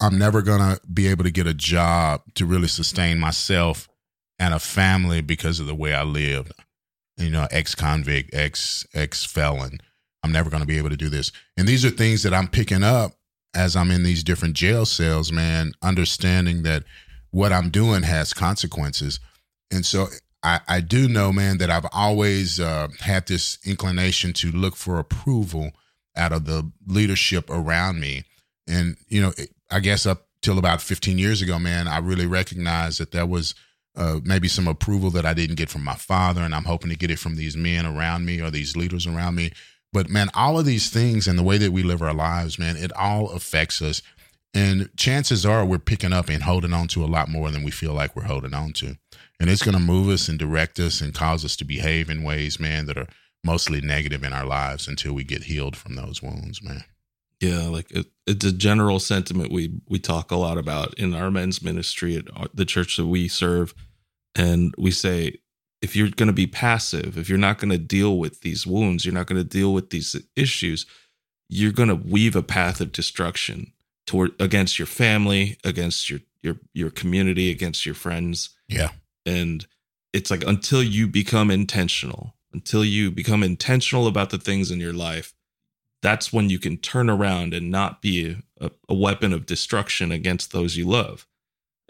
I'm 0.00 0.18
never 0.18 0.42
going 0.42 0.60
to 0.60 0.80
be 0.86 1.06
able 1.06 1.24
to 1.24 1.30
get 1.30 1.46
a 1.46 1.54
job 1.54 2.22
to 2.34 2.44
really 2.44 2.68
sustain 2.68 3.18
myself 3.18 3.88
and 4.38 4.52
a 4.52 4.58
family 4.58 5.22
because 5.22 5.60
of 5.60 5.66
the 5.66 5.74
way 5.74 5.94
I 5.94 6.02
lived. 6.02 6.52
You 7.16 7.30
know, 7.30 7.46
ex 7.50 7.74
convict, 7.74 8.34
ex 8.34 8.86
ex 8.94 9.24
felon. 9.24 9.78
I'm 10.22 10.32
never 10.32 10.50
going 10.50 10.62
to 10.62 10.66
be 10.66 10.78
able 10.78 10.90
to 10.90 10.96
do 10.96 11.08
this. 11.10 11.30
And 11.56 11.68
these 11.68 11.84
are 11.84 11.90
things 11.90 12.22
that 12.22 12.32
I'm 12.32 12.48
picking 12.48 12.82
up 12.82 13.12
as 13.54 13.76
I'm 13.76 13.90
in 13.90 14.02
these 14.02 14.24
different 14.24 14.54
jail 14.54 14.86
cells, 14.86 15.30
man, 15.30 15.72
understanding 15.82 16.62
that 16.62 16.84
what 17.30 17.52
I'm 17.52 17.70
doing 17.70 18.02
has 18.02 18.32
consequences. 18.32 19.20
And 19.70 19.84
so 19.84 20.06
I, 20.42 20.60
I 20.68 20.80
do 20.80 21.08
know, 21.08 21.32
man, 21.32 21.58
that 21.58 21.70
I've 21.70 21.86
always 21.92 22.58
uh, 22.58 22.88
had 23.00 23.26
this 23.26 23.58
inclination 23.64 24.32
to 24.34 24.50
look 24.50 24.76
for 24.76 24.98
approval 24.98 25.72
out 26.16 26.32
of 26.32 26.46
the 26.46 26.70
leadership 26.86 27.48
around 27.50 28.00
me. 28.00 28.24
And, 28.68 28.96
you 29.08 29.20
know, 29.20 29.32
I 29.70 29.80
guess 29.80 30.06
up 30.06 30.26
till 30.42 30.58
about 30.58 30.82
15 30.82 31.18
years 31.18 31.42
ago, 31.42 31.58
man, 31.58 31.88
I 31.88 31.98
really 31.98 32.26
recognized 32.26 33.00
that 33.00 33.10
there 33.10 33.26
was 33.26 33.54
uh, 33.96 34.20
maybe 34.24 34.48
some 34.48 34.66
approval 34.66 35.10
that 35.10 35.26
I 35.26 35.34
didn't 35.34 35.56
get 35.56 35.70
from 35.70 35.84
my 35.84 35.94
father, 35.94 36.42
and 36.42 36.54
I'm 36.54 36.64
hoping 36.64 36.90
to 36.90 36.96
get 36.96 37.10
it 37.10 37.18
from 37.18 37.36
these 37.36 37.56
men 37.56 37.86
around 37.86 38.24
me 38.24 38.40
or 38.40 38.50
these 38.50 38.76
leaders 38.76 39.06
around 39.06 39.36
me. 39.36 39.52
But 39.92 40.08
man, 40.08 40.28
all 40.34 40.58
of 40.58 40.64
these 40.64 40.90
things 40.90 41.28
and 41.28 41.38
the 41.38 41.44
way 41.44 41.58
that 41.58 41.72
we 41.72 41.84
live 41.84 42.02
our 42.02 42.14
lives, 42.14 42.58
man, 42.58 42.76
it 42.76 42.92
all 42.96 43.30
affects 43.30 43.80
us. 43.80 44.02
And 44.52 44.90
chances 44.96 45.46
are 45.46 45.64
we're 45.64 45.78
picking 45.78 46.12
up 46.12 46.28
and 46.28 46.42
holding 46.42 46.72
on 46.72 46.88
to 46.88 47.04
a 47.04 47.06
lot 47.06 47.28
more 47.28 47.50
than 47.50 47.62
we 47.62 47.70
feel 47.70 47.92
like 47.92 48.14
we're 48.14 48.24
holding 48.24 48.54
on 48.54 48.72
to. 48.74 48.96
And 49.40 49.50
it's 49.50 49.62
going 49.62 49.76
to 49.76 49.82
move 49.82 50.08
us 50.08 50.28
and 50.28 50.38
direct 50.38 50.78
us 50.78 51.00
and 51.00 51.14
cause 51.14 51.44
us 51.44 51.56
to 51.56 51.64
behave 51.64 52.08
in 52.08 52.22
ways, 52.22 52.58
man, 52.60 52.86
that 52.86 52.98
are 52.98 53.08
mostly 53.44 53.80
negative 53.80 54.24
in 54.24 54.32
our 54.32 54.46
lives 54.46 54.88
until 54.88 55.12
we 55.12 55.22
get 55.22 55.44
healed 55.44 55.76
from 55.76 55.96
those 55.96 56.22
wounds, 56.22 56.62
man. 56.62 56.84
Yeah, 57.40 57.68
like 57.68 57.90
it, 57.90 58.06
it's 58.26 58.44
a 58.44 58.52
general 58.52 58.98
sentiment 58.98 59.52
we 59.52 59.80
we 59.88 59.98
talk 59.98 60.30
a 60.30 60.36
lot 60.36 60.58
about 60.58 60.94
in 60.94 61.14
our 61.14 61.30
men's 61.30 61.62
ministry 61.62 62.16
at 62.16 62.24
uh, 62.34 62.48
the 62.54 62.64
church 62.64 62.96
that 62.96 63.06
we 63.06 63.28
serve, 63.28 63.74
and 64.34 64.74
we 64.78 64.90
say 64.90 65.38
if 65.82 65.94
you're 65.94 66.08
going 66.08 66.28
to 66.28 66.32
be 66.32 66.46
passive, 66.46 67.18
if 67.18 67.28
you're 67.28 67.36
not 67.36 67.58
going 67.58 67.70
to 67.70 67.76
deal 67.76 68.16
with 68.16 68.40
these 68.40 68.66
wounds, 68.66 69.04
you're 69.04 69.12
not 69.12 69.26
going 69.26 69.40
to 69.40 69.48
deal 69.48 69.74
with 69.74 69.90
these 69.90 70.16
issues, 70.34 70.86
you're 71.50 71.72
going 71.72 71.90
to 71.90 71.94
weave 71.94 72.34
a 72.34 72.42
path 72.42 72.80
of 72.80 72.90
destruction 72.90 73.70
toward 74.06 74.32
against 74.40 74.78
your 74.78 74.86
family, 74.86 75.58
against 75.62 76.08
your 76.08 76.20
your 76.42 76.56
your 76.72 76.90
community, 76.90 77.50
against 77.50 77.84
your 77.84 77.94
friends. 77.94 78.50
Yeah. 78.68 78.90
And 79.26 79.66
it's 80.14 80.30
like 80.30 80.44
until 80.44 80.82
you 80.82 81.06
become 81.06 81.50
intentional, 81.50 82.34
until 82.52 82.84
you 82.84 83.10
become 83.10 83.42
intentional 83.42 84.06
about 84.06 84.30
the 84.30 84.38
things 84.38 84.70
in 84.70 84.80
your 84.80 84.92
life, 84.92 85.34
that's 86.04 86.34
when 86.34 86.50
you 86.50 86.58
can 86.58 86.76
turn 86.76 87.08
around 87.08 87.54
and 87.54 87.70
not 87.70 88.02
be 88.02 88.36
a, 88.60 88.70
a, 88.90 88.94
weapon 88.94 89.32
of 89.32 89.46
destruction 89.46 90.12
against 90.12 90.52
those 90.52 90.76
you 90.76 90.86
love. 90.86 91.26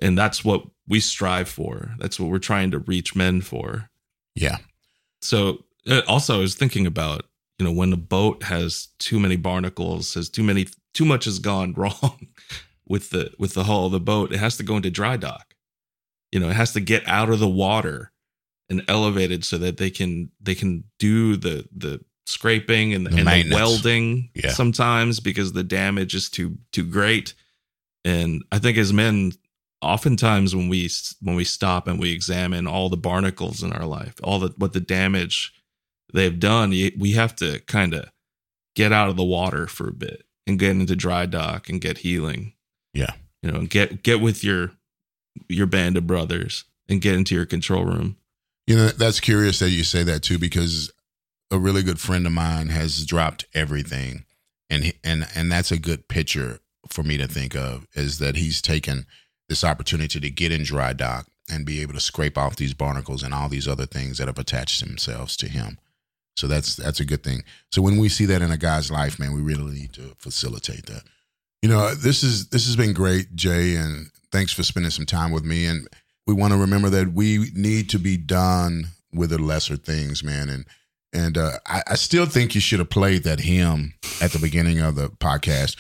And 0.01 0.17
that's 0.17 0.45
what 0.45 0.65
we 0.87 1.01
strive 1.01 1.49
for. 1.49 1.97
That's 1.99 2.21
what 2.21 2.31
we're 2.31 2.39
trying 2.39 2.71
to 2.71 2.79
reach 2.79 3.17
men 3.17 3.41
for. 3.41 3.91
Yeah. 4.37 4.59
So 5.21 5.65
uh, 5.91 6.03
also 6.07 6.37
I 6.37 6.39
was 6.39 6.55
thinking 6.55 6.87
about, 6.87 7.25
you 7.59 7.67
know, 7.67 7.73
when 7.73 7.93
a 7.93 7.97
boat 7.97 8.45
has 8.45 8.87
too 9.01 9.19
many 9.19 9.35
barnacles, 9.35 10.15
has 10.15 10.29
too 10.29 10.45
many 10.45 10.69
too 10.93 11.05
much 11.05 11.25
has 11.25 11.41
gone 11.41 11.73
wrong 11.77 12.29
with 12.87 13.11
the 13.11 13.33
with 13.37 13.55
the 13.55 13.65
hull 13.65 13.87
of 13.87 13.93
the 13.93 13.99
boat, 13.99 14.33
it 14.33 14.39
has 14.39 14.57
to 14.59 14.63
go 14.63 14.77
into 14.77 14.91
dry 14.91 15.17
dock. 15.17 15.57
You 16.31 16.39
know, 16.39 16.51
it 16.51 16.57
has 16.57 16.73
to 16.75 16.81
get 16.81 17.03
out 17.09 17.31
of 17.31 17.41
the 17.41 17.49
water 17.49 18.13
and 18.71 18.85
elevated 18.87 19.45
so 19.45 19.59
that 19.59 19.77
they 19.79 19.91
can 19.91 20.31
they 20.41 20.55
can 20.55 20.85
do 21.01 21.37
the 21.37 21.67
the 21.75 22.05
scraping 22.27 22.95
and, 22.95 23.07
the, 23.07 23.17
and 23.17 23.29
the 23.29 23.55
welding 23.55 24.31
yeah. 24.35 24.51
sometimes 24.51 25.21
because 25.21 25.53
the 25.53 25.65
damage 25.65 26.15
is 26.15 26.31
too 26.31 26.57
too 26.73 26.85
great. 26.85 27.35
And 28.05 28.43
I 28.53 28.59
think 28.59 28.79
as 28.79 28.93
men, 28.93 29.33
oftentimes 29.83 30.55
when 30.55 30.69
we 30.69 30.91
when 31.21 31.37
we 31.37 31.45
stop 31.45 31.87
and 31.87 31.99
we 31.99 32.13
examine 32.13 32.67
all 32.67 32.89
the 32.89 32.97
barnacles 32.97 33.63
in 33.63 33.73
our 33.73 33.87
life, 33.87 34.15
all 34.23 34.39
the 34.39 34.55
what 34.57 34.73
the 34.73 34.81
damage 34.81 35.53
they've 36.13 36.39
done, 36.39 36.71
we 36.71 37.13
have 37.13 37.37
to 37.37 37.61
kind 37.61 37.95
of 37.95 38.11
get 38.75 38.93
out 38.93 39.09
of 39.09 39.17
the 39.17 39.25
water 39.25 39.67
for 39.67 39.89
a 39.89 39.93
bit 39.93 40.25
and 40.47 40.59
get 40.59 40.71
into 40.71 40.97
dry 40.97 41.27
dock 41.27 41.69
and 41.69 41.81
get 41.81 41.99
healing. 41.99 42.55
Yeah, 42.93 43.13
you 43.43 43.51
know, 43.51 43.67
get 43.67 44.03
get 44.03 44.21
with 44.21 44.43
your 44.43 44.73
your 45.49 45.67
band 45.67 45.97
of 45.97 46.07
brothers 46.07 46.65
and 46.89 47.01
get 47.01 47.15
into 47.15 47.35
your 47.35 47.47
control 47.47 47.85
room. 47.85 48.17
You 48.67 48.77
know, 48.77 48.89
that's 48.89 49.21
curious 49.21 49.59
that 49.59 49.71
you 49.71 49.85
say 49.85 50.03
that 50.05 50.23
too, 50.23 50.39
because 50.39 50.91
a 51.55 51.59
really 51.59 51.83
good 51.83 52.01
friend 52.01 52.27
of 52.27 52.33
mine 52.33 52.69
has 52.69 53.07
dropped 53.07 53.47
everything, 53.55 54.25
and 54.69 54.93
and 55.03 55.27
and 55.35 55.51
that's 55.51 55.71
a 55.71 55.79
good 55.79 56.09
picture 56.09 56.61
for 56.91 57.03
me 57.03 57.17
to 57.17 57.27
think 57.27 57.57
of 57.57 57.87
is 57.95 58.19
that 58.19 58.37
he's 58.37 58.61
taken 58.61 59.07
this 59.49 59.65
opportunity 59.65 60.21
to 60.21 60.31
get 60.31 60.53
in 60.53 60.63
dry 60.63 60.93
dock 60.93 61.27
and 61.51 61.65
be 61.65 61.81
able 61.81 61.95
to 61.95 62.01
scrape 62.01 62.37
off 62.37 62.57
these 62.57 62.75
barnacles 62.75 63.23
and 63.23 63.33
all 63.33 63.49
these 63.49 63.69
other 63.69 63.87
things 63.87 64.19
that 64.19 64.27
have 64.27 64.39
attached 64.39 64.85
themselves 64.85 65.37
to 65.37 65.49
him. 65.49 65.79
So 66.37 66.47
that's 66.49 66.77
that's 66.77 67.01
a 67.01 67.05
good 67.05 67.23
thing. 67.23 67.45
So 67.71 67.81
when 67.81 67.99
we 67.99 68.09
see 68.09 68.27
that 68.27 68.43
in 68.43 68.51
a 68.51 68.57
guy's 68.57 68.91
life, 68.91 69.19
man, 69.19 69.33
we 69.33 69.41
really 69.41 69.73
need 69.73 69.93
to 69.95 70.15
facilitate 70.19 70.87
that. 70.87 71.05
You 71.63 71.69
know, 71.69 71.95
this 71.95 72.23
is 72.23 72.49
this 72.49 72.67
has 72.67 72.77
been 72.77 72.93
great, 72.93 73.35
Jay, 73.37 73.77
and 73.77 74.11
thanks 74.33 74.53
for 74.53 74.63
spending 74.63 74.91
some 74.91 75.07
time 75.07 75.31
with 75.31 75.45
me. 75.45 75.67
And 75.67 75.89
we 76.27 76.35
want 76.35 76.53
to 76.53 76.59
remember 76.59 76.91
that 76.91 77.13
we 77.13 77.51
need 77.55 77.89
to 77.91 77.99
be 77.99 78.17
done 78.17 78.89
with 79.13 79.31
the 79.31 79.39
lesser 79.39 79.77
things, 79.77 80.25
man. 80.25 80.49
And 80.49 80.67
and 81.15 81.39
uh, 81.39 81.59
I, 81.67 81.83
I 81.91 81.95
still 81.95 82.27
think 82.27 82.55
you 82.55 82.61
should 82.61 82.81
have 82.81 82.91
played 82.91 83.23
that 83.23 83.41
hymn 83.41 83.95
at 84.21 84.33
the 84.33 84.39
beginning 84.39 84.81
of 84.81 84.97
the 84.97 85.09
podcast. 85.09 85.77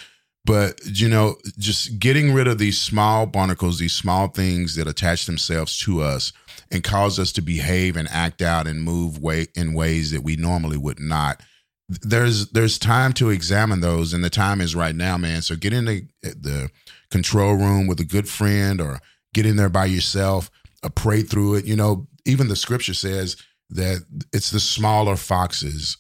But 0.47 0.81
you 0.85 1.09
know, 1.09 1.37
just 1.59 1.99
getting 1.99 2.33
rid 2.33 2.47
of 2.47 2.59
these 2.59 2.81
small 2.81 3.27
barnacles, 3.27 3.79
these 3.79 3.94
small 3.94 4.29
things 4.29 4.77
that 4.77 4.87
attach 4.87 5.27
themselves 5.27 5.79
to 5.81 6.03
us 6.03 6.33
and 6.70 6.85
cause 6.85 7.18
us 7.18 7.33
to 7.33 7.42
behave 7.42 7.97
and 7.97 8.09
act 8.11 8.42
out 8.42 8.66
and 8.66 8.83
move 8.83 9.18
way 9.18 9.47
in 9.55 9.75
ways 9.75 10.11
that 10.11 10.23
we 10.23 10.37
normally 10.37 10.77
would 10.77 11.01
not. 11.01 11.42
There's 11.88 12.51
there's 12.51 12.79
time 12.79 13.12
to 13.14 13.31
examine 13.31 13.81
those, 13.81 14.12
and 14.12 14.23
the 14.23 14.31
time 14.31 14.61
is 14.61 14.75
right 14.75 14.94
now, 14.94 15.17
man. 15.19 15.42
So 15.42 15.56
get 15.56 15.73
in 15.73 15.85
the 15.87 16.06
the 16.23 16.71
control 17.11 17.54
room 17.54 17.87
with 17.87 18.00
a 18.00 18.04
good 18.04 18.29
friend, 18.29 18.81
or 18.81 19.00
get 19.33 19.46
in 19.46 19.56
there 19.56 19.69
by 19.69 19.87
yourself. 19.87 20.50
Uh, 20.83 20.90
pray 20.90 21.23
through 21.23 21.56
it. 21.56 21.65
You 21.65 21.77
know, 21.77 22.06
even 22.25 22.48
the 22.48 22.56
scripture 22.56 22.94
says 22.94 23.37
that 23.71 24.04
it's 24.33 24.50
the 24.50 24.60
smaller 24.60 25.17
foxes 25.17 25.96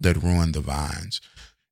that 0.00 0.22
ruin 0.22 0.52
the 0.52 0.60
vines. 0.60 1.20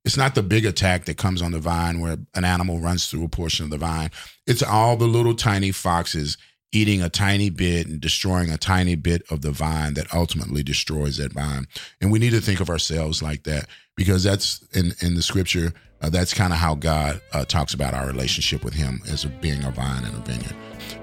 It's 0.05 0.17
not 0.17 0.35
the 0.35 0.43
big 0.43 0.65
attack 0.65 1.05
that 1.05 1.17
comes 1.17 1.41
on 1.41 1.51
the 1.51 1.59
vine 1.59 1.99
where 1.99 2.17
an 2.33 2.45
animal 2.45 2.79
runs 2.79 3.07
through 3.07 3.25
a 3.25 3.29
portion 3.29 3.65
of 3.65 3.71
the 3.71 3.77
vine. 3.77 4.09
It's 4.45 4.63
all 4.63 4.95
the 4.95 5.07
little 5.07 5.35
tiny 5.35 5.71
foxes 5.71 6.37
eating 6.71 7.01
a 7.01 7.09
tiny 7.09 7.49
bit 7.49 7.87
and 7.87 7.99
destroying 7.99 8.49
a 8.49 8.57
tiny 8.57 8.95
bit 8.95 9.23
of 9.31 9.41
the 9.41 9.51
vine 9.51 9.93
that 9.95 10.13
ultimately 10.13 10.63
destroys 10.63 11.17
that 11.17 11.33
vine. 11.33 11.67
And 12.01 12.11
we 12.11 12.19
need 12.19 12.31
to 12.31 12.41
think 12.41 12.59
of 12.59 12.69
ourselves 12.69 13.21
like 13.21 13.43
that 13.43 13.67
because 13.95 14.23
that's 14.23 14.63
in, 14.73 14.93
in 15.01 15.15
the 15.15 15.21
scripture, 15.21 15.73
uh, 16.01 16.09
that's 16.09 16.33
kind 16.33 16.53
of 16.53 16.59
how 16.59 16.75
God 16.75 17.21
uh, 17.33 17.45
talks 17.45 17.73
about 17.73 17.93
our 17.93 18.05
relationship 18.05 18.63
with 18.63 18.73
Him 18.73 19.01
as 19.09 19.25
being 19.25 19.63
a 19.63 19.71
vine 19.71 20.03
and 20.03 20.15
a 20.15 20.19
vineyard. 20.19 20.55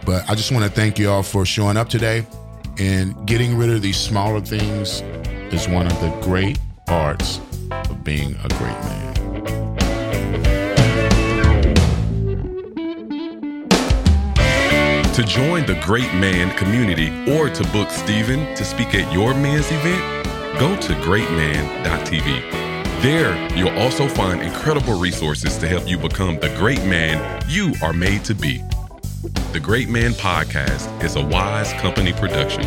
But 0.07 0.29
I 0.29 0.35
just 0.35 0.53
want 0.53 0.65
to 0.65 0.71
thank 0.71 0.99
you 0.99 1.11
all 1.11 1.23
for 1.23 1.45
showing 1.45 1.77
up 1.77 1.89
today. 1.89 2.27
And 2.79 3.27
getting 3.27 3.57
rid 3.57 3.71
of 3.71 3.83
these 3.83 3.97
smaller 3.97 4.41
things 4.41 5.01
is 5.53 5.69
one 5.69 5.87
of 5.87 6.01
the 6.01 6.11
great 6.23 6.59
parts 6.87 7.41
of 7.71 8.03
being 8.03 8.35
a 8.43 8.49
great 8.49 8.81
man. 8.83 9.15
To 15.15 15.23
join 15.23 15.65
the 15.67 15.81
Great 15.85 16.13
Man 16.15 16.57
community 16.57 17.11
or 17.33 17.49
to 17.49 17.63
book 17.69 17.91
Stephen 17.91 18.53
to 18.57 18.65
speak 18.65 18.97
at 18.97 19.13
your 19.13 19.33
men's 19.35 19.71
event, 19.71 20.25
go 20.59 20.75
to 20.75 20.93
greatman.tv. 20.95 22.51
There, 23.01 23.57
you'll 23.57 23.79
also 23.79 24.09
find 24.09 24.43
incredible 24.43 24.99
resources 24.99 25.57
to 25.59 25.69
help 25.69 25.87
you 25.87 25.99
become 25.99 26.41
the 26.41 26.49
great 26.57 26.83
man 26.85 27.41
you 27.49 27.75
are 27.81 27.93
made 27.93 28.25
to 28.25 28.35
be. 28.35 28.61
The 29.25 29.61
Great 29.61 29.89
Man 29.89 30.13
Podcast 30.13 31.03
is 31.03 31.17
a 31.17 31.25
wise 31.25 31.73
company 31.81 32.13
production. 32.13 32.63